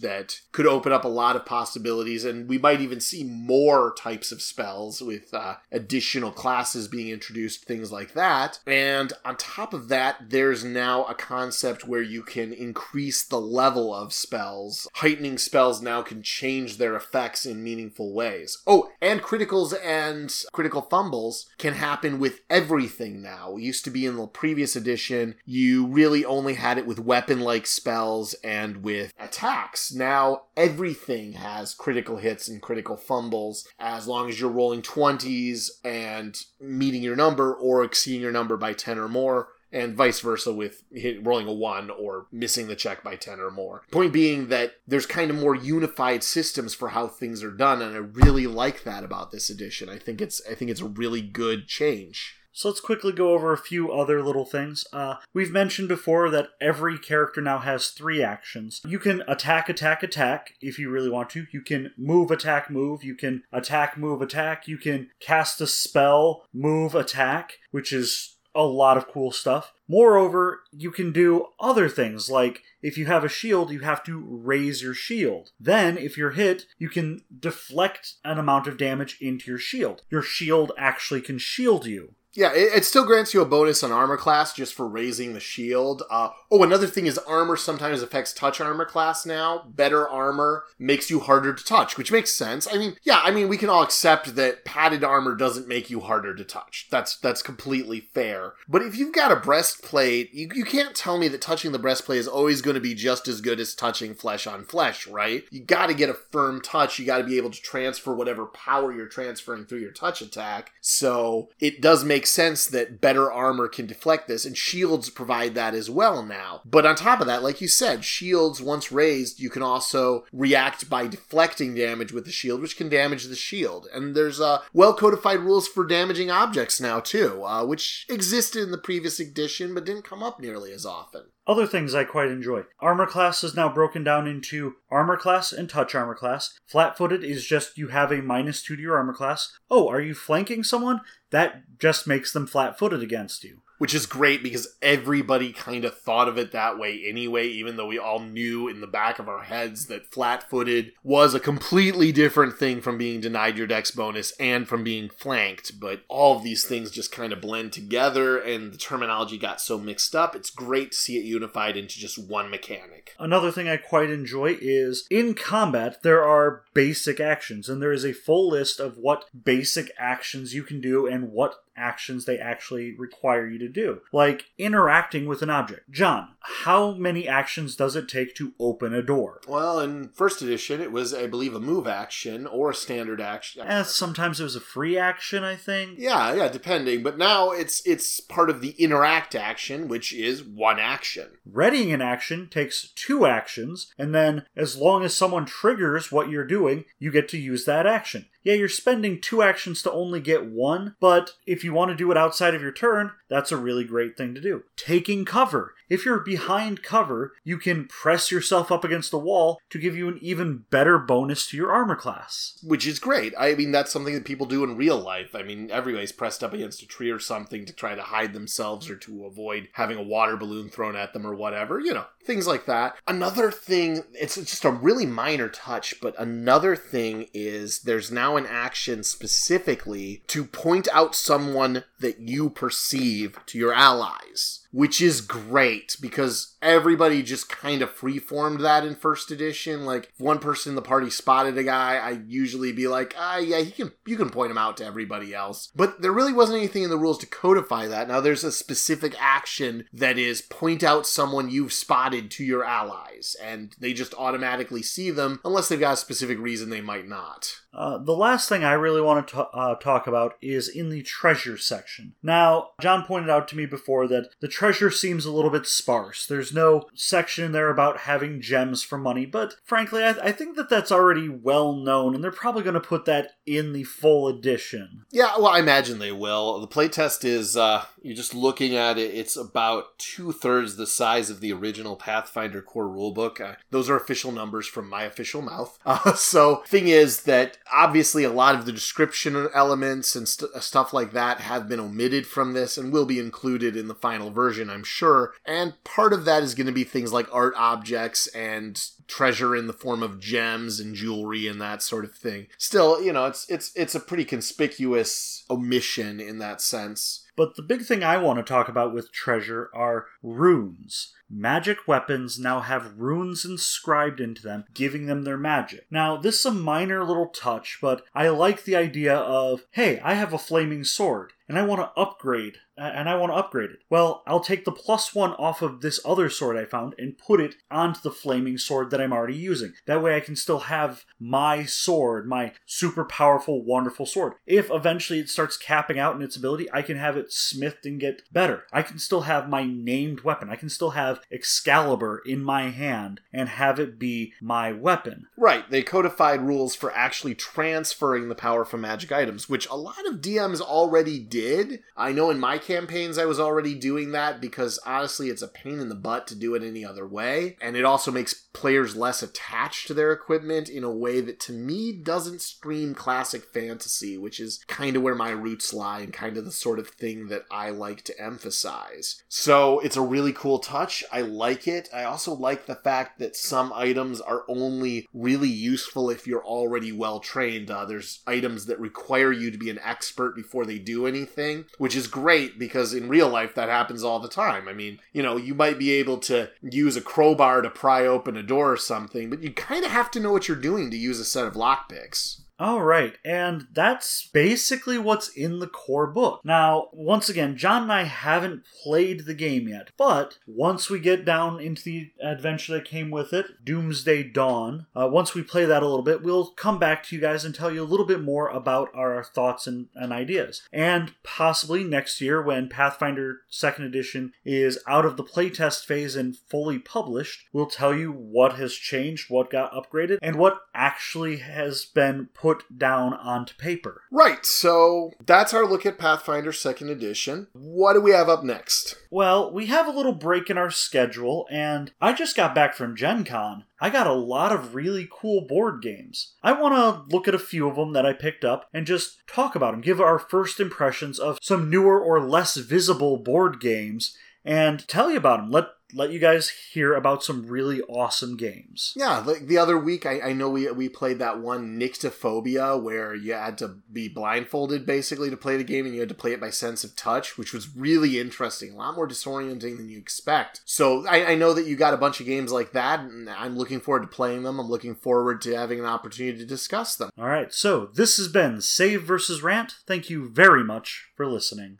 that 0.00 0.40
could 0.50 0.66
open 0.66 0.92
up 0.92 1.04
a 1.04 1.08
lot 1.08 1.36
of 1.36 1.46
possibilities 1.46 2.24
and 2.24 2.48
we 2.48 2.58
might 2.58 2.80
even 2.80 3.00
see 3.00 3.22
more 3.22 3.94
types 3.96 4.32
of 4.32 4.42
spells 4.42 5.00
with 5.00 5.32
uh, 5.32 5.54
additional 5.70 6.32
classes 6.32 6.88
being 6.88 7.08
introduced 7.08 7.64
things 7.64 7.92
like 7.92 8.14
that 8.14 8.58
and 8.66 9.12
on 9.24 9.36
top 9.36 9.72
of 9.72 9.88
that 9.88 10.16
there's 10.30 10.64
now 10.64 11.04
a 11.04 11.14
concept 11.14 11.81
where 11.86 12.02
you 12.02 12.22
can 12.22 12.52
increase 12.52 13.22
the 13.24 13.40
level 13.40 13.94
of 13.94 14.12
spells. 14.12 14.88
Heightening 14.94 15.38
spells 15.38 15.82
now 15.82 16.02
can 16.02 16.22
change 16.22 16.78
their 16.78 16.96
effects 16.96 17.46
in 17.46 17.62
meaningful 17.62 18.12
ways. 18.12 18.58
Oh 18.66 18.90
and 19.00 19.22
criticals 19.22 19.74
and 19.84 20.32
critical 20.52 20.82
fumbles 20.82 21.48
can 21.58 21.74
happen 21.74 22.18
with 22.18 22.40
everything 22.48 23.22
now. 23.22 23.56
It 23.56 23.62
used 23.62 23.84
to 23.84 23.90
be 23.90 24.06
in 24.06 24.16
the 24.16 24.26
previous 24.26 24.76
edition 24.76 25.36
you 25.44 25.86
really 25.86 26.24
only 26.24 26.54
had 26.54 26.78
it 26.78 26.86
with 26.86 26.98
weapon 26.98 27.40
like 27.40 27.66
spells 27.66 27.92
spells 27.92 28.34
and 28.44 28.82
with 28.82 29.12
attacks. 29.18 29.92
Now 29.92 30.42
everything 30.56 31.34
has 31.34 31.74
critical 31.74 32.16
hits 32.16 32.48
and 32.48 32.60
critical 32.60 32.96
fumbles 32.96 33.68
as 33.78 34.06
long 34.06 34.28
as 34.28 34.40
you're 34.40 34.50
rolling 34.50 34.82
20s 34.82 35.70
and 35.84 36.40
meeting 36.60 37.02
your 37.02 37.16
number 37.16 37.54
or 37.54 37.84
exceeding 37.84 38.20
your 38.20 38.32
number 38.32 38.56
by 38.56 38.72
10 38.72 38.98
or 38.98 39.08
more 39.08 39.48
and 39.72 39.94
vice 39.94 40.20
versa 40.20 40.52
with 40.52 40.82
hit, 40.92 41.24
rolling 41.24 41.48
a 41.48 41.52
1 41.52 41.90
or 41.90 42.26
missing 42.30 42.66
the 42.68 42.76
check 42.76 43.02
by 43.02 43.16
10 43.16 43.40
or 43.40 43.50
more. 43.50 43.82
Point 43.90 44.12
being 44.12 44.48
that 44.48 44.74
there's 44.86 45.06
kind 45.06 45.30
of 45.30 45.38
more 45.38 45.54
unified 45.54 46.22
systems 46.22 46.74
for 46.74 46.90
how 46.90 47.08
things 47.08 47.42
are 47.42 47.50
done 47.50 47.82
and 47.82 47.94
I 47.94 47.98
really 47.98 48.46
like 48.46 48.84
that 48.84 49.04
about 49.04 49.30
this 49.30 49.50
edition. 49.50 49.88
I 49.88 49.98
think 49.98 50.20
it's 50.20 50.40
I 50.48 50.54
think 50.54 50.70
it's 50.70 50.80
a 50.80 50.86
really 50.86 51.22
good 51.22 51.66
change. 51.66 52.36
So 52.54 52.68
let's 52.68 52.80
quickly 52.80 53.12
go 53.12 53.32
over 53.32 53.52
a 53.52 53.58
few 53.58 53.90
other 53.90 54.22
little 54.22 54.44
things. 54.44 54.86
Uh, 54.92 55.16
we've 55.32 55.50
mentioned 55.50 55.88
before 55.88 56.28
that 56.30 56.50
every 56.60 56.98
character 56.98 57.40
now 57.40 57.58
has 57.60 57.88
three 57.88 58.22
actions. 58.22 58.82
You 58.86 58.98
can 58.98 59.22
attack, 59.26 59.70
attack, 59.70 60.02
attack 60.02 60.52
if 60.60 60.78
you 60.78 60.90
really 60.90 61.08
want 61.08 61.30
to. 61.30 61.46
You 61.50 61.62
can 61.62 61.92
move, 61.96 62.30
attack, 62.30 62.68
move. 62.68 63.02
You 63.02 63.14
can 63.14 63.44
attack, 63.52 63.96
move, 63.96 64.20
attack. 64.20 64.68
You 64.68 64.76
can 64.76 65.08
cast 65.18 65.62
a 65.62 65.66
spell, 65.66 66.44
move, 66.52 66.94
attack, 66.94 67.54
which 67.70 67.90
is 67.90 68.31
a 68.54 68.62
lot 68.62 68.96
of 68.96 69.08
cool 69.08 69.32
stuff. 69.32 69.72
Moreover, 69.88 70.62
you 70.72 70.90
can 70.90 71.12
do 71.12 71.46
other 71.60 71.88
things 71.88 72.30
like 72.30 72.62
if 72.82 72.96
you 72.96 73.06
have 73.06 73.24
a 73.24 73.28
shield, 73.28 73.70
you 73.70 73.80
have 73.80 74.02
to 74.04 74.18
raise 74.18 74.82
your 74.82 74.94
shield. 74.94 75.50
Then, 75.60 75.98
if 75.98 76.16
you're 76.16 76.32
hit, 76.32 76.66
you 76.78 76.88
can 76.88 77.22
deflect 77.36 78.14
an 78.24 78.38
amount 78.38 78.66
of 78.66 78.76
damage 78.76 79.18
into 79.20 79.50
your 79.50 79.58
shield. 79.58 80.02
Your 80.10 80.22
shield 80.22 80.72
actually 80.76 81.20
can 81.20 81.38
shield 81.38 81.86
you. 81.86 82.14
Yeah, 82.34 82.52
it, 82.52 82.78
it, 82.78 82.84
still 82.84 83.04
grants 83.04 83.34
you 83.34 83.42
a 83.42 83.46
bonus 83.46 83.82
on 83.82 83.92
armor 83.92 84.16
class 84.16 84.54
just 84.54 84.72
for 84.72 84.88
raising 84.88 85.34
the 85.34 85.40
shield. 85.40 86.02
Uh, 86.10 86.30
oh, 86.50 86.62
another 86.62 86.86
thing 86.86 87.06
is 87.06 87.18
armor 87.18 87.56
sometimes 87.56 88.00
affects 88.00 88.32
touch 88.32 88.60
armor 88.60 88.86
class 88.86 89.26
now. 89.26 89.64
Better 89.68 90.08
armor 90.08 90.64
makes 90.78 91.10
you 91.10 91.20
harder 91.20 91.52
to 91.52 91.64
touch, 91.64 91.98
which 91.98 92.10
makes 92.10 92.32
sense. 92.32 92.66
I 92.66 92.78
mean, 92.78 92.96
yeah, 93.02 93.20
I 93.22 93.30
mean 93.30 93.48
we 93.48 93.58
can 93.58 93.68
all 93.68 93.82
accept 93.82 94.34
that 94.36 94.64
padded 94.64 95.04
armor 95.04 95.34
doesn't 95.34 95.68
make 95.68 95.90
you 95.90 96.00
harder 96.00 96.34
to 96.34 96.44
touch. 96.44 96.88
That's 96.90 97.16
that's 97.16 97.42
completely 97.42 98.00
fair. 98.00 98.54
But 98.66 98.82
if 98.82 98.96
you've 98.96 99.14
got 99.14 99.32
a 99.32 99.36
breastplate, 99.36 100.32
you, 100.32 100.48
you 100.54 100.64
can't 100.64 100.94
tell 100.94 101.18
me 101.18 101.28
that 101.28 101.42
touching 101.42 101.72
the 101.72 101.78
breastplate 101.78 102.18
is 102.18 102.28
always 102.28 102.62
going 102.62 102.74
to 102.74 102.80
be 102.80 102.94
just 102.94 103.28
as 103.28 103.42
good 103.42 103.60
as 103.60 103.74
touching 103.74 104.14
flesh 104.14 104.46
on 104.46 104.64
flesh, 104.64 105.06
right? 105.06 105.44
You 105.50 105.60
got 105.60 105.88
to 105.88 105.94
get 105.94 106.10
a 106.10 106.14
firm 106.14 106.62
touch. 106.62 106.98
You 106.98 107.04
got 107.04 107.18
to 107.18 107.24
be 107.24 107.36
able 107.36 107.50
to 107.50 107.60
transfer 107.60 108.14
whatever 108.14 108.46
power 108.46 108.92
you're 108.92 109.06
transferring 109.06 109.66
through 109.66 109.80
your 109.80 109.92
touch 109.92 110.22
attack. 110.22 110.72
So 110.80 111.50
it 111.60 111.82
does 111.82 112.04
make 112.04 112.21
sense 112.26 112.66
that 112.66 113.00
better 113.00 113.30
armor 113.30 113.68
can 113.68 113.86
deflect 113.86 114.28
this, 114.28 114.44
and 114.44 114.56
shields 114.56 115.10
provide 115.10 115.54
that 115.54 115.74
as 115.74 115.90
well 115.90 116.22
now. 116.22 116.60
But 116.64 116.86
on 116.86 116.96
top 116.96 117.20
of 117.20 117.26
that, 117.26 117.42
like 117.42 117.60
you 117.60 117.68
said, 117.68 118.04
shields, 118.04 118.60
once 118.60 118.92
raised, 118.92 119.40
you 119.40 119.50
can 119.50 119.62
also 119.62 120.24
react 120.32 120.88
by 120.88 121.06
deflecting 121.06 121.74
damage 121.74 122.12
with 122.12 122.24
the 122.24 122.32
shield, 122.32 122.60
which 122.60 122.76
can 122.76 122.88
damage 122.88 123.24
the 123.24 123.36
shield. 123.36 123.88
And 123.92 124.14
there's 124.14 124.40
uh, 124.40 124.62
well 124.72 124.94
codified 124.94 125.40
rules 125.40 125.68
for 125.68 125.86
damaging 125.86 126.30
objects 126.30 126.80
now, 126.80 127.00
too, 127.00 127.44
uh, 127.44 127.64
which 127.64 128.06
existed 128.08 128.62
in 128.62 128.70
the 128.70 128.78
previous 128.78 129.20
edition 129.20 129.74
but 129.74 129.84
didn't 129.84 130.08
come 130.08 130.22
up 130.22 130.40
nearly 130.40 130.72
as 130.72 130.86
often. 130.86 131.24
Other 131.46 131.66
things 131.66 131.94
I 131.94 132.04
quite 132.04 132.30
enjoy. 132.30 132.62
Armor 132.78 133.06
class 133.06 133.42
is 133.42 133.56
now 133.56 133.68
broken 133.68 134.04
down 134.04 134.28
into 134.28 134.76
armor 134.90 135.16
class 135.16 135.52
and 135.52 135.68
touch 135.68 135.94
armor 135.94 136.14
class. 136.14 136.56
Flat 136.66 136.96
footed 136.96 137.24
is 137.24 137.44
just 137.44 137.76
you 137.76 137.88
have 137.88 138.12
a 138.12 138.22
minus 138.22 138.62
two 138.62 138.76
to 138.76 138.82
your 138.82 138.96
armor 138.96 139.12
class. 139.12 139.52
Oh, 139.68 139.88
are 139.88 140.00
you 140.00 140.14
flanking 140.14 140.62
someone? 140.62 141.00
That 141.30 141.78
just 141.80 142.06
makes 142.06 142.32
them 142.32 142.46
flat 142.46 142.78
footed 142.78 143.02
against 143.02 143.42
you 143.42 143.62
which 143.82 143.94
is 143.94 144.06
great 144.06 144.44
because 144.44 144.76
everybody 144.80 145.52
kind 145.52 145.84
of 145.84 145.98
thought 145.98 146.28
of 146.28 146.38
it 146.38 146.52
that 146.52 146.78
way 146.78 147.02
anyway, 147.04 147.48
even 147.48 147.76
though 147.76 147.88
we 147.88 147.98
all 147.98 148.20
knew 148.20 148.68
in 148.68 148.80
the 148.80 148.86
back 148.86 149.18
of 149.18 149.28
our 149.28 149.42
heads 149.42 149.86
that 149.86 150.06
flat 150.06 150.48
footed 150.48 150.92
was 151.02 151.34
a 151.34 151.40
completely 151.40 152.12
different 152.12 152.56
thing 152.56 152.80
from 152.80 152.96
being 152.96 153.20
denied 153.20 153.58
your 153.58 153.66
dex 153.66 153.90
bonus 153.90 154.30
and 154.38 154.68
from 154.68 154.84
being 154.84 155.08
flanked. 155.08 155.80
But 155.80 156.02
all 156.06 156.36
of 156.36 156.44
these 156.44 156.62
things 156.62 156.92
just 156.92 157.10
kind 157.10 157.32
of 157.32 157.40
blend 157.40 157.72
together 157.72 158.38
and 158.38 158.72
the 158.72 158.78
terminology 158.78 159.36
got 159.36 159.60
so 159.60 159.76
mixed 159.78 160.14
up. 160.14 160.36
It's 160.36 160.50
great 160.50 160.92
to 160.92 160.98
see 160.98 161.18
it 161.18 161.24
unified 161.24 161.76
into 161.76 161.98
just 161.98 162.24
one 162.24 162.50
mechanic. 162.50 163.16
Another 163.18 163.50
thing 163.50 163.68
I 163.68 163.78
quite 163.78 164.10
enjoy 164.10 164.58
is 164.60 165.08
in 165.10 165.34
combat, 165.34 166.04
there 166.04 166.22
are 166.22 166.62
basic 166.72 167.18
actions, 167.18 167.68
and 167.68 167.82
there 167.82 167.92
is 167.92 168.04
a 168.04 168.12
full 168.12 168.48
list 168.48 168.78
of 168.78 168.96
what 168.96 169.24
basic 169.34 169.90
actions 169.98 170.54
you 170.54 170.62
can 170.62 170.80
do 170.80 171.08
and 171.08 171.32
what 171.32 171.56
actions 171.76 172.24
they 172.24 172.38
actually 172.38 172.94
require 172.96 173.48
you 173.48 173.58
to 173.58 173.68
do, 173.68 174.00
like 174.12 174.46
interacting 174.58 175.26
with 175.26 175.42
an 175.42 175.50
object. 175.50 175.90
John, 175.90 176.28
how 176.40 176.92
many 176.92 177.28
actions 177.28 177.76
does 177.76 177.96
it 177.96 178.08
take 178.08 178.34
to 178.36 178.52
open 178.58 178.94
a 178.94 179.02
door? 179.02 179.40
Well, 179.46 179.80
in 179.80 180.10
first 180.10 180.42
edition, 180.42 180.80
it 180.80 180.92
was, 180.92 181.14
I 181.14 181.26
believe, 181.26 181.54
a 181.54 181.60
move 181.60 181.86
action 181.86 182.46
or 182.46 182.70
a 182.70 182.74
standard 182.74 183.20
action. 183.20 183.62
Eh, 183.66 183.82
sometimes 183.84 184.40
it 184.40 184.44
was 184.44 184.56
a 184.56 184.60
free 184.60 184.98
action, 184.98 185.44
I 185.44 185.56
think. 185.56 185.98
Yeah, 185.98 186.34
yeah, 186.34 186.48
depending. 186.48 187.02
But 187.02 187.18
now 187.18 187.50
it's 187.50 187.84
it's 187.86 188.20
part 188.20 188.50
of 188.50 188.60
the 188.60 188.70
interact 188.70 189.34
action, 189.34 189.88
which 189.88 190.12
is 190.12 190.42
one 190.42 190.78
action. 190.78 191.28
Readying 191.44 191.92
an 191.92 192.02
action 192.02 192.48
takes 192.48 192.90
two 192.94 193.26
actions, 193.26 193.92
and 193.98 194.14
then 194.14 194.44
as 194.56 194.76
long 194.76 195.04
as 195.04 195.16
someone 195.16 195.46
triggers 195.46 196.10
what 196.10 196.28
you're 196.28 196.46
doing, 196.46 196.84
you 196.98 197.10
get 197.10 197.28
to 197.30 197.38
use 197.38 197.64
that 197.64 197.86
action 197.86 198.26
yeah, 198.42 198.54
you're 198.54 198.68
spending 198.68 199.20
two 199.20 199.42
actions 199.42 199.82
to 199.82 199.92
only 199.92 200.20
get 200.20 200.46
one, 200.46 200.96
but 201.00 201.32
if 201.46 201.64
you 201.64 201.72
want 201.72 201.90
to 201.90 201.96
do 201.96 202.10
it 202.10 202.16
outside 202.16 202.54
of 202.54 202.62
your 202.62 202.72
turn, 202.72 203.12
that's 203.28 203.52
a 203.52 203.56
really 203.56 203.84
great 203.84 204.16
thing 204.16 204.34
to 204.34 204.40
do. 204.40 204.64
Taking 204.76 205.24
cover. 205.24 205.74
If 205.88 206.06
you're 206.06 206.20
behind 206.20 206.82
cover, 206.82 207.32
you 207.44 207.58
can 207.58 207.86
press 207.86 208.30
yourself 208.30 208.72
up 208.72 208.82
against 208.82 209.10
the 209.10 209.18
wall 209.18 209.60
to 209.68 209.78
give 209.78 209.94
you 209.94 210.08
an 210.08 210.18
even 210.22 210.64
better 210.70 210.98
bonus 210.98 211.46
to 211.48 211.56
your 211.56 211.70
armor 211.70 211.96
class. 211.96 212.58
Which 212.62 212.86
is 212.86 212.98
great. 212.98 213.34
I 213.38 213.54
mean, 213.54 213.72
that's 213.72 213.92
something 213.92 214.14
that 214.14 214.24
people 214.24 214.46
do 214.46 214.64
in 214.64 214.76
real 214.76 214.98
life. 214.98 215.34
I 215.34 215.42
mean, 215.42 215.70
everybody's 215.70 216.12
pressed 216.12 216.42
up 216.42 216.54
against 216.54 216.82
a 216.82 216.86
tree 216.86 217.10
or 217.10 217.18
something 217.18 217.66
to 217.66 217.74
try 217.74 217.94
to 217.94 218.02
hide 218.02 218.32
themselves 218.32 218.88
or 218.88 218.96
to 218.96 219.26
avoid 219.26 219.68
having 219.74 219.98
a 219.98 220.02
water 220.02 220.36
balloon 220.36 220.70
thrown 220.70 220.96
at 220.96 221.12
them 221.12 221.26
or 221.26 221.34
whatever. 221.34 221.78
You 221.78 221.92
know, 221.92 222.06
things 222.24 222.46
like 222.46 222.64
that. 222.66 222.96
Another 223.06 223.50
thing, 223.50 224.02
it's 224.14 224.36
just 224.36 224.64
a 224.64 224.70
really 224.70 225.06
minor 225.06 225.48
touch, 225.48 226.00
but 226.00 226.18
another 226.18 226.74
thing 226.74 227.26
is 227.34 227.80
there's 227.80 228.10
now 228.10 228.31
now 228.32 228.38
an 228.38 228.46
action 228.46 229.02
specifically 229.02 230.22
to 230.26 230.44
point 230.44 230.88
out 230.92 231.14
someone 231.14 231.84
that 232.00 232.18
you 232.20 232.48
perceive 232.48 233.38
to 233.46 233.58
your 233.58 233.74
allies 233.74 234.61
which 234.72 235.00
is 235.00 235.20
great 235.20 235.96
because 236.00 236.56
everybody 236.62 237.22
just 237.22 237.48
kind 237.48 237.82
of 237.82 237.94
freeformed 237.94 238.60
that 238.60 238.84
in 238.84 238.94
first 238.94 239.30
edition. 239.30 239.84
Like 239.84 240.10
if 240.12 240.20
one 240.20 240.38
person 240.38 240.70
in 240.70 240.76
the 240.76 240.82
party 240.82 241.10
spotted 241.10 241.56
a 241.58 241.62
guy, 241.62 241.96
I 241.96 242.20
usually 242.26 242.72
be 242.72 242.88
like, 242.88 243.14
ah, 243.18 243.38
yeah, 243.38 243.60
he 243.60 243.70
can 243.70 243.92
you 244.06 244.16
can 244.16 244.30
point 244.30 244.50
him 244.50 244.58
out 244.58 244.78
to 244.78 244.84
everybody 244.84 245.34
else. 245.34 245.70
But 245.76 246.00
there 246.00 246.12
really 246.12 246.32
wasn't 246.32 246.58
anything 246.58 246.82
in 246.82 246.90
the 246.90 246.98
rules 246.98 247.18
to 247.18 247.26
codify 247.26 247.86
that. 247.86 248.08
Now 248.08 248.20
there's 248.20 248.44
a 248.44 248.52
specific 248.52 249.14
action 249.18 249.84
that 249.92 250.18
is 250.18 250.42
point 250.42 250.82
out 250.82 251.06
someone 251.06 251.50
you've 251.50 251.72
spotted 251.72 252.30
to 252.32 252.44
your 252.44 252.64
allies, 252.64 253.36
and 253.42 253.74
they 253.78 253.92
just 253.92 254.14
automatically 254.14 254.82
see 254.82 255.10
them 255.10 255.40
unless 255.44 255.68
they've 255.68 255.78
got 255.78 255.94
a 255.94 255.98
specific 255.98 256.38
reason 256.38 256.70
they 256.70 256.80
might 256.80 257.06
not. 257.06 257.60
Uh, 257.74 257.98
the 257.98 258.14
last 258.14 258.48
thing 258.48 258.64
I 258.64 258.72
really 258.72 259.00
want 259.00 259.28
to 259.28 259.46
uh, 259.46 259.74
talk 259.76 260.06
about 260.06 260.34
is 260.42 260.68
in 260.68 260.90
the 260.90 261.02
treasure 261.02 261.56
section. 261.56 262.14
Now, 262.22 262.70
John 262.80 263.04
pointed 263.04 263.30
out 263.30 263.48
to 263.48 263.56
me 263.56 263.64
before 263.64 264.06
that 264.08 264.28
the 264.40 264.48
treasure 264.62 264.92
seems 264.92 265.26
a 265.26 265.32
little 265.32 265.50
bit 265.50 265.66
sparse. 265.66 266.24
There's 266.24 266.52
no 266.52 266.84
section 266.94 267.46
in 267.46 267.50
there 267.50 267.68
about 267.68 267.98
having 267.98 268.40
gems 268.40 268.80
for 268.80 268.96
money, 268.96 269.26
but 269.26 269.56
frankly, 269.64 270.04
I, 270.04 270.12
th- 270.12 270.24
I 270.24 270.30
think 270.30 270.54
that 270.54 270.68
that's 270.68 270.92
already 270.92 271.28
well 271.28 271.72
known, 271.72 272.14
and 272.14 272.22
they're 272.22 272.30
probably 272.30 272.62
going 272.62 272.74
to 272.74 272.80
put 272.80 273.04
that 273.06 273.32
in 273.46 273.72
the 273.72 273.84
full 273.84 274.28
edition. 274.28 275.04
Yeah, 275.10 275.36
well, 275.36 275.48
I 275.48 275.58
imagine 275.58 275.98
they 275.98 276.12
will. 276.12 276.60
The 276.60 276.68
playtest 276.68 277.24
is, 277.24 277.56
uh, 277.56 277.84
you're 278.02 278.16
just 278.16 278.34
looking 278.34 278.76
at 278.76 278.98
it, 278.98 279.14
it's 279.14 279.36
about 279.36 279.98
two 279.98 280.32
thirds 280.32 280.76
the 280.76 280.86
size 280.86 281.30
of 281.30 281.40
the 281.40 281.52
original 281.52 281.96
Pathfinder 281.96 282.62
core 282.62 282.88
rulebook. 282.88 283.40
Uh, 283.40 283.54
those 283.70 283.90
are 283.90 283.96
official 283.96 284.32
numbers 284.32 284.66
from 284.66 284.88
my 284.88 285.02
official 285.04 285.42
mouth. 285.42 285.78
Uh, 285.92 286.14
so, 286.14 286.62
thing 286.66 286.88
is 286.88 287.24
that 287.24 287.58
obviously 287.70 288.24
a 288.24 288.32
lot 288.32 288.54
of 288.54 288.64
the 288.64 288.72
description 288.72 289.48
elements 289.52 290.16
and 290.16 290.26
st- 290.26 290.50
stuff 290.62 290.94
like 290.94 291.12
that 291.12 291.38
have 291.38 291.68
been 291.68 291.80
omitted 291.80 292.26
from 292.26 292.54
this 292.54 292.78
and 292.78 292.92
will 292.92 293.04
be 293.04 293.18
included 293.18 293.76
in 293.76 293.88
the 293.88 293.94
final 293.94 294.30
version, 294.30 294.70
I'm 294.70 294.84
sure. 294.84 295.34
And 295.44 295.74
part 295.84 296.14
of 296.14 296.24
that 296.24 296.42
is 296.42 296.54
going 296.54 296.66
to 296.66 296.72
be 296.72 296.84
things 296.84 297.12
like 297.12 297.28
art 297.30 297.52
objects 297.56 298.26
and 298.28 298.80
treasure 299.06 299.54
in 299.56 299.66
the 299.66 299.72
form 299.72 300.02
of 300.02 300.20
gems 300.20 300.80
and 300.80 300.94
jewelry 300.94 301.46
and 301.46 301.60
that 301.60 301.82
sort 301.82 302.04
of 302.04 302.14
thing. 302.14 302.46
Still, 302.58 303.02
you 303.02 303.12
know, 303.12 303.26
it's 303.26 303.48
it's 303.48 303.72
it's 303.74 303.94
a 303.94 304.00
pretty 304.00 304.24
conspicuous 304.24 305.44
omission 305.50 306.20
in 306.20 306.38
that 306.38 306.60
sense. 306.60 307.26
But 307.36 307.56
the 307.56 307.62
big 307.62 307.82
thing 307.82 308.02
I 308.02 308.18
want 308.18 308.38
to 308.38 308.42
talk 308.42 308.68
about 308.68 308.92
with 308.92 309.12
treasure 309.12 309.70
are 309.74 310.06
runes. 310.22 311.14
Magic 311.34 311.88
weapons 311.88 312.38
now 312.38 312.60
have 312.60 312.98
runes 312.98 313.46
inscribed 313.46 314.20
into 314.20 314.42
them, 314.42 314.64
giving 314.74 315.06
them 315.06 315.22
their 315.22 315.38
magic. 315.38 315.86
Now, 315.90 316.18
this 316.18 316.40
is 316.40 316.44
a 316.44 316.50
minor 316.52 317.02
little 317.04 317.28
touch, 317.28 317.78
but 317.80 318.04
I 318.14 318.28
like 318.28 318.64
the 318.64 318.76
idea 318.76 319.14
of 319.14 319.64
hey, 319.70 319.98
I 320.00 320.12
have 320.12 320.34
a 320.34 320.38
flaming 320.38 320.84
sword 320.84 321.32
and 321.48 321.58
I 321.58 321.62
want 321.64 321.80
to 321.80 322.00
upgrade 322.00 322.56
and 322.76 323.08
I 323.08 323.16
want 323.16 323.30
to 323.32 323.36
upgrade 323.36 323.70
it. 323.70 323.80
Well, 323.90 324.22
I'll 324.26 324.40
take 324.40 324.64
the 324.64 324.72
plus 324.72 325.14
one 325.14 325.32
off 325.32 325.60
of 325.60 325.82
this 325.82 326.00
other 326.04 326.30
sword 326.30 326.56
I 326.56 326.64
found 326.64 326.94
and 326.98 327.18
put 327.18 327.40
it 327.40 327.56
onto 327.70 328.00
the 328.00 328.10
flaming 328.10 328.56
sword 328.56 328.90
that 328.90 329.00
I'm 329.00 329.12
already 329.12 329.36
using. 329.36 329.74
That 329.86 330.02
way 330.02 330.16
I 330.16 330.20
can 330.20 330.36
still 330.36 330.60
have 330.60 331.04
my 331.20 331.64
sword, 331.64 332.26
my 332.26 332.52
super 332.64 333.04
powerful, 333.04 333.62
wonderful 333.62 334.06
sword. 334.06 334.34
If 334.46 334.70
eventually 334.70 335.18
it 335.18 335.28
starts 335.28 335.56
capping 335.56 335.98
out 335.98 336.16
in 336.16 336.22
its 336.22 336.36
ability, 336.36 336.68
I 336.72 336.82
can 336.82 336.96
have 336.96 337.16
it 337.16 337.32
smithed 337.32 337.84
and 337.84 338.00
get 338.00 338.22
better. 338.32 338.64
I 338.72 338.82
can 338.82 338.98
still 338.98 339.22
have 339.22 339.48
my 339.48 339.64
named 339.64 340.22
weapon. 340.22 340.48
I 340.48 340.56
can 340.56 340.70
still 340.70 340.90
have 340.90 341.20
Excalibur 341.30 342.22
in 342.26 342.42
my 342.42 342.70
hand 342.70 343.20
and 343.32 343.48
have 343.48 343.78
it 343.78 343.98
be 343.98 344.32
my 344.40 344.72
weapon. 344.72 345.26
Right. 345.36 345.68
They 345.70 345.82
codified 345.82 346.42
rules 346.42 346.74
for 346.74 346.92
actually 346.92 347.34
transferring 347.34 348.28
the 348.28 348.34
power 348.34 348.64
from 348.64 348.82
magic 348.82 349.12
items, 349.12 349.48
which 349.48 349.68
a 349.68 349.76
lot 349.76 350.06
of 350.06 350.20
DMs 350.20 350.60
already 350.60 351.18
did. 351.18 351.80
I 351.96 352.12
know 352.12 352.30
in 352.30 352.38
my 352.38 352.58
campaigns 352.58 353.18
I 353.18 353.24
was 353.24 353.40
already 353.40 353.74
doing 353.74 354.12
that 354.12 354.40
because 354.40 354.78
honestly 354.84 355.28
it's 355.28 355.42
a 355.42 355.48
pain 355.48 355.78
in 355.78 355.88
the 355.88 355.94
butt 355.94 356.26
to 356.28 356.34
do 356.34 356.54
it 356.54 356.62
any 356.62 356.84
other 356.84 357.06
way. 357.06 357.56
And 357.60 357.76
it 357.76 357.84
also 357.84 358.10
makes 358.10 358.34
players 358.52 358.96
less 358.96 359.22
attached 359.22 359.86
to 359.86 359.94
their 359.94 360.12
equipment 360.12 360.68
in 360.68 360.84
a 360.84 360.90
way 360.90 361.20
that 361.20 361.40
to 361.40 361.52
me 361.52 361.92
doesn't 361.92 362.42
scream 362.42 362.94
classic 362.94 363.44
fantasy, 363.44 364.18
which 364.18 364.40
is 364.40 364.62
kind 364.66 364.96
of 364.96 365.02
where 365.02 365.14
my 365.14 365.30
roots 365.30 365.72
lie 365.72 366.00
and 366.00 366.12
kind 366.12 366.36
of 366.36 366.44
the 366.44 366.52
sort 366.52 366.78
of 366.78 366.88
thing 366.88 367.28
that 367.28 367.44
I 367.50 367.70
like 367.70 368.02
to 368.04 368.20
emphasize. 368.20 369.22
So 369.28 369.80
it's 369.80 369.96
a 369.96 370.02
really 370.02 370.32
cool 370.32 370.58
touch. 370.58 371.04
I 371.12 371.20
like 371.20 371.68
it. 371.68 371.88
I 371.92 372.04
also 372.04 372.32
like 372.34 372.66
the 372.66 372.74
fact 372.74 373.18
that 373.18 373.36
some 373.36 373.72
items 373.74 374.20
are 374.20 374.44
only 374.48 375.06
really 375.12 375.48
useful 375.48 376.08
if 376.08 376.26
you're 376.26 376.44
already 376.44 376.90
well 376.90 377.20
trained. 377.20 377.70
Uh, 377.70 377.84
there's 377.84 378.20
items 378.26 378.66
that 378.66 378.80
require 378.80 379.30
you 379.30 379.50
to 379.50 379.58
be 379.58 379.70
an 379.70 379.78
expert 379.84 380.34
before 380.34 380.64
they 380.64 380.78
do 380.78 381.06
anything, 381.06 381.66
which 381.78 381.94
is 381.94 382.06
great 382.06 382.58
because 382.58 382.94
in 382.94 383.08
real 383.08 383.28
life 383.28 383.54
that 383.54 383.68
happens 383.68 384.02
all 384.02 384.20
the 384.20 384.28
time. 384.28 384.68
I 384.68 384.72
mean, 384.72 384.98
you 385.12 385.22
know, 385.22 385.36
you 385.36 385.54
might 385.54 385.78
be 385.78 385.92
able 385.92 386.18
to 386.18 386.50
use 386.62 386.96
a 386.96 387.02
crowbar 387.02 387.62
to 387.62 387.70
pry 387.70 388.06
open 388.06 388.36
a 388.36 388.42
door 388.42 388.72
or 388.72 388.76
something, 388.78 389.28
but 389.28 389.42
you 389.42 389.52
kind 389.52 389.84
of 389.84 389.90
have 389.90 390.10
to 390.12 390.20
know 390.20 390.32
what 390.32 390.48
you're 390.48 390.56
doing 390.56 390.90
to 390.90 390.96
use 390.96 391.20
a 391.20 391.24
set 391.24 391.46
of 391.46 391.54
lockpicks. 391.54 392.41
All 392.58 392.82
right, 392.82 393.16
and 393.24 393.66
that's 393.72 394.28
basically 394.32 394.96
what's 394.96 395.28
in 395.28 395.58
the 395.58 395.66
core 395.66 396.06
book. 396.06 396.42
Now, 396.44 396.90
once 396.92 397.28
again, 397.28 397.56
John 397.56 397.82
and 397.82 397.92
I 397.92 398.04
haven't 398.04 398.64
played 398.84 399.24
the 399.24 399.34
game 399.34 399.66
yet, 399.68 399.90
but 399.96 400.38
once 400.46 400.88
we 400.88 401.00
get 401.00 401.24
down 401.24 401.60
into 401.60 401.82
the 401.82 402.12
adventure 402.22 402.74
that 402.74 402.84
came 402.84 403.10
with 403.10 403.32
it, 403.32 403.64
Doomsday 403.64 404.24
Dawn, 404.24 404.86
uh, 404.94 405.08
once 405.10 405.34
we 405.34 405.42
play 405.42 405.64
that 405.64 405.82
a 405.82 405.88
little 405.88 406.04
bit, 406.04 406.22
we'll 406.22 406.50
come 406.50 406.78
back 406.78 407.02
to 407.04 407.16
you 407.16 407.20
guys 407.20 407.44
and 407.44 407.54
tell 407.54 407.72
you 407.72 407.82
a 407.82 407.84
little 407.84 408.06
bit 408.06 408.22
more 408.22 408.48
about 408.48 408.90
our 408.94 409.24
thoughts 409.24 409.66
and, 409.66 409.88
and 409.94 410.12
ideas. 410.12 410.62
And 410.72 411.14
possibly 411.24 411.82
next 411.82 412.20
year, 412.20 412.40
when 412.40 412.68
Pathfinder 412.68 413.40
2nd 413.50 413.86
Edition 413.86 414.34
is 414.44 414.78
out 414.86 415.04
of 415.04 415.16
the 415.16 415.24
playtest 415.24 415.84
phase 415.84 416.14
and 416.14 416.36
fully 416.36 416.78
published, 416.78 417.46
we'll 417.52 417.66
tell 417.66 417.94
you 417.94 418.12
what 418.12 418.54
has 418.54 418.74
changed, 418.74 419.30
what 419.30 419.50
got 419.50 419.72
upgraded, 419.72 420.18
and 420.22 420.36
what 420.36 420.60
actually 420.74 421.38
has 421.38 421.84
been 421.84 422.28
put 422.42 422.64
down 422.76 423.14
onto 423.14 423.54
paper. 423.54 424.02
Right, 424.10 424.44
so 424.44 425.12
that's 425.24 425.54
our 425.54 425.64
look 425.64 425.86
at 425.86 425.96
Pathfinder 425.96 426.50
2nd 426.50 426.90
Edition. 426.90 427.46
What 427.52 427.92
do 427.92 428.00
we 428.00 428.10
have 428.10 428.28
up 428.28 428.42
next? 428.42 428.96
Well, 429.12 429.52
we 429.52 429.66
have 429.66 429.86
a 429.86 429.92
little 429.92 430.12
break 430.12 430.50
in 430.50 430.58
our 430.58 430.70
schedule, 430.72 431.46
and 431.52 431.92
I 432.00 432.12
just 432.12 432.34
got 432.34 432.52
back 432.52 432.74
from 432.74 432.96
Gen 432.96 433.24
Con. 433.24 433.62
I 433.80 433.90
got 433.90 434.08
a 434.08 434.12
lot 434.12 434.50
of 434.50 434.74
really 434.74 435.08
cool 435.08 435.46
board 435.46 435.82
games. 435.82 436.34
I 436.42 436.50
want 436.52 436.74
to 436.74 437.14
look 437.14 437.28
at 437.28 437.34
a 437.34 437.38
few 437.38 437.68
of 437.68 437.76
them 437.76 437.92
that 437.92 438.04
I 438.04 438.12
picked 438.12 438.44
up 438.44 438.68
and 438.74 438.86
just 438.86 439.22
talk 439.28 439.54
about 439.54 439.70
them, 439.70 439.80
give 439.80 440.00
our 440.00 440.18
first 440.18 440.58
impressions 440.58 441.20
of 441.20 441.38
some 441.40 441.70
newer 441.70 442.00
or 442.00 442.20
less 442.20 442.56
visible 442.56 443.18
board 443.18 443.60
games, 443.60 444.16
and 444.44 444.86
tell 444.88 445.10
you 445.10 445.16
about 445.16 445.38
them. 445.38 445.50
Let 445.50 445.66
let 445.94 446.10
you 446.10 446.18
guys 446.18 446.48
hear 446.72 446.94
about 446.94 447.22
some 447.22 447.46
really 447.46 447.82
awesome 447.82 448.36
games. 448.36 448.92
Yeah, 448.96 449.18
like 449.18 449.46
the 449.46 449.58
other 449.58 449.78
week, 449.78 450.06
I, 450.06 450.20
I 450.20 450.32
know 450.32 450.48
we 450.48 450.70
we 450.70 450.88
played 450.88 451.18
that 451.18 451.40
one 451.40 451.78
Nyctophobia 451.78 452.82
where 452.82 453.14
you 453.14 453.32
had 453.32 453.58
to 453.58 453.76
be 453.92 454.08
blindfolded 454.08 454.86
basically 454.86 455.30
to 455.30 455.36
play 455.36 455.56
the 455.56 455.64
game, 455.64 455.84
and 455.84 455.94
you 455.94 456.00
had 456.00 456.08
to 456.08 456.14
play 456.14 456.32
it 456.32 456.40
by 456.40 456.50
sense 456.50 456.84
of 456.84 456.96
touch, 456.96 457.36
which 457.36 457.52
was 457.52 457.74
really 457.76 458.18
interesting, 458.18 458.72
a 458.72 458.76
lot 458.76 458.96
more 458.96 459.08
disorienting 459.08 459.76
than 459.76 459.88
you 459.88 459.98
expect. 459.98 460.62
So 460.64 461.06
I, 461.06 461.32
I 461.32 461.34
know 461.34 461.52
that 461.52 461.66
you 461.66 461.76
got 461.76 461.94
a 461.94 461.98
bunch 461.98 462.20
of 462.20 462.26
games 462.26 462.52
like 462.52 462.72
that, 462.72 463.00
and 463.00 463.28
I'm 463.28 463.56
looking 463.56 463.80
forward 463.80 464.02
to 464.02 464.08
playing 464.08 464.42
them. 464.42 464.58
I'm 464.58 464.68
looking 464.68 464.94
forward 464.94 465.40
to 465.42 465.56
having 465.56 465.78
an 465.78 465.86
opportunity 465.86 466.38
to 466.38 466.46
discuss 466.46 466.96
them. 466.96 467.10
All 467.18 467.26
right, 467.28 467.52
so 467.52 467.90
this 467.94 468.16
has 468.16 468.28
been 468.28 468.60
Save 468.60 469.02
versus 469.02 469.42
Rant. 469.42 469.74
Thank 469.86 470.08
you 470.08 470.30
very 470.30 470.64
much 470.64 471.10
for 471.16 471.26
listening. 471.26 471.78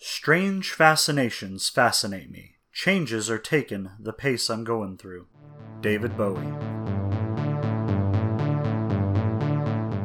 Strange 0.00 0.70
fascinations 0.70 1.68
fascinate 1.68 2.30
me. 2.30 2.54
Changes 2.72 3.28
are 3.28 3.36
taken 3.36 3.90
the 3.98 4.12
pace 4.12 4.48
I'm 4.48 4.62
going 4.62 4.96
through. 4.96 5.26
David 5.80 6.16
Bowie. 6.16 6.46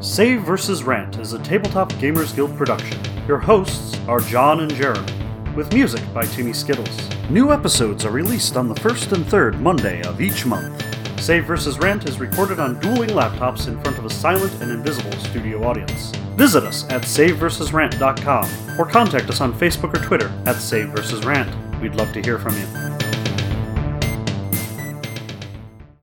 Save 0.01 0.41
vs. 0.41 0.83
Rant 0.83 1.19
is 1.19 1.33
a 1.33 1.43
Tabletop 1.43 1.93
Gamers 1.93 2.35
Guild 2.35 2.57
production. 2.57 2.99
Your 3.27 3.37
hosts 3.37 3.95
are 4.07 4.19
John 4.19 4.61
and 4.61 4.73
Jeremy, 4.73 5.13
with 5.55 5.71
music 5.71 6.01
by 6.11 6.25
Timmy 6.25 6.53
Skittles. 6.53 7.09
New 7.29 7.53
episodes 7.53 8.03
are 8.03 8.11
released 8.11 8.57
on 8.57 8.67
the 8.67 8.81
first 8.81 9.11
and 9.11 9.23
third 9.27 9.61
Monday 9.61 10.01
of 10.01 10.21
each 10.21 10.43
month. 10.43 10.83
Save 11.23 11.45
vs. 11.45 11.79
Rant 11.79 12.09
is 12.09 12.19
recorded 12.19 12.59
on 12.59 12.77
dueling 12.81 13.11
laptops 13.11 13.69
in 13.69 13.79
front 13.79 13.97
of 13.97 14.03
a 14.03 14.09
silent 14.09 14.51
and 14.61 14.69
invisible 14.69 15.17
studio 15.19 15.63
audience. 15.63 16.11
Visit 16.35 16.65
us 16.65 16.83
at 16.89 17.03
SaveVersusRant.com 17.03 18.77
or 18.77 18.85
contact 18.85 19.29
us 19.29 19.39
on 19.39 19.53
Facebook 19.53 19.93
or 19.93 20.03
Twitter 20.03 20.29
at 20.45 20.57
Save 20.57 20.89
vs. 20.89 21.25
Rant. 21.25 21.49
We'd 21.79 21.95
love 21.95 22.11
to 22.11 22.21
hear 22.21 22.37
from 22.37 22.57
you. 22.57 22.92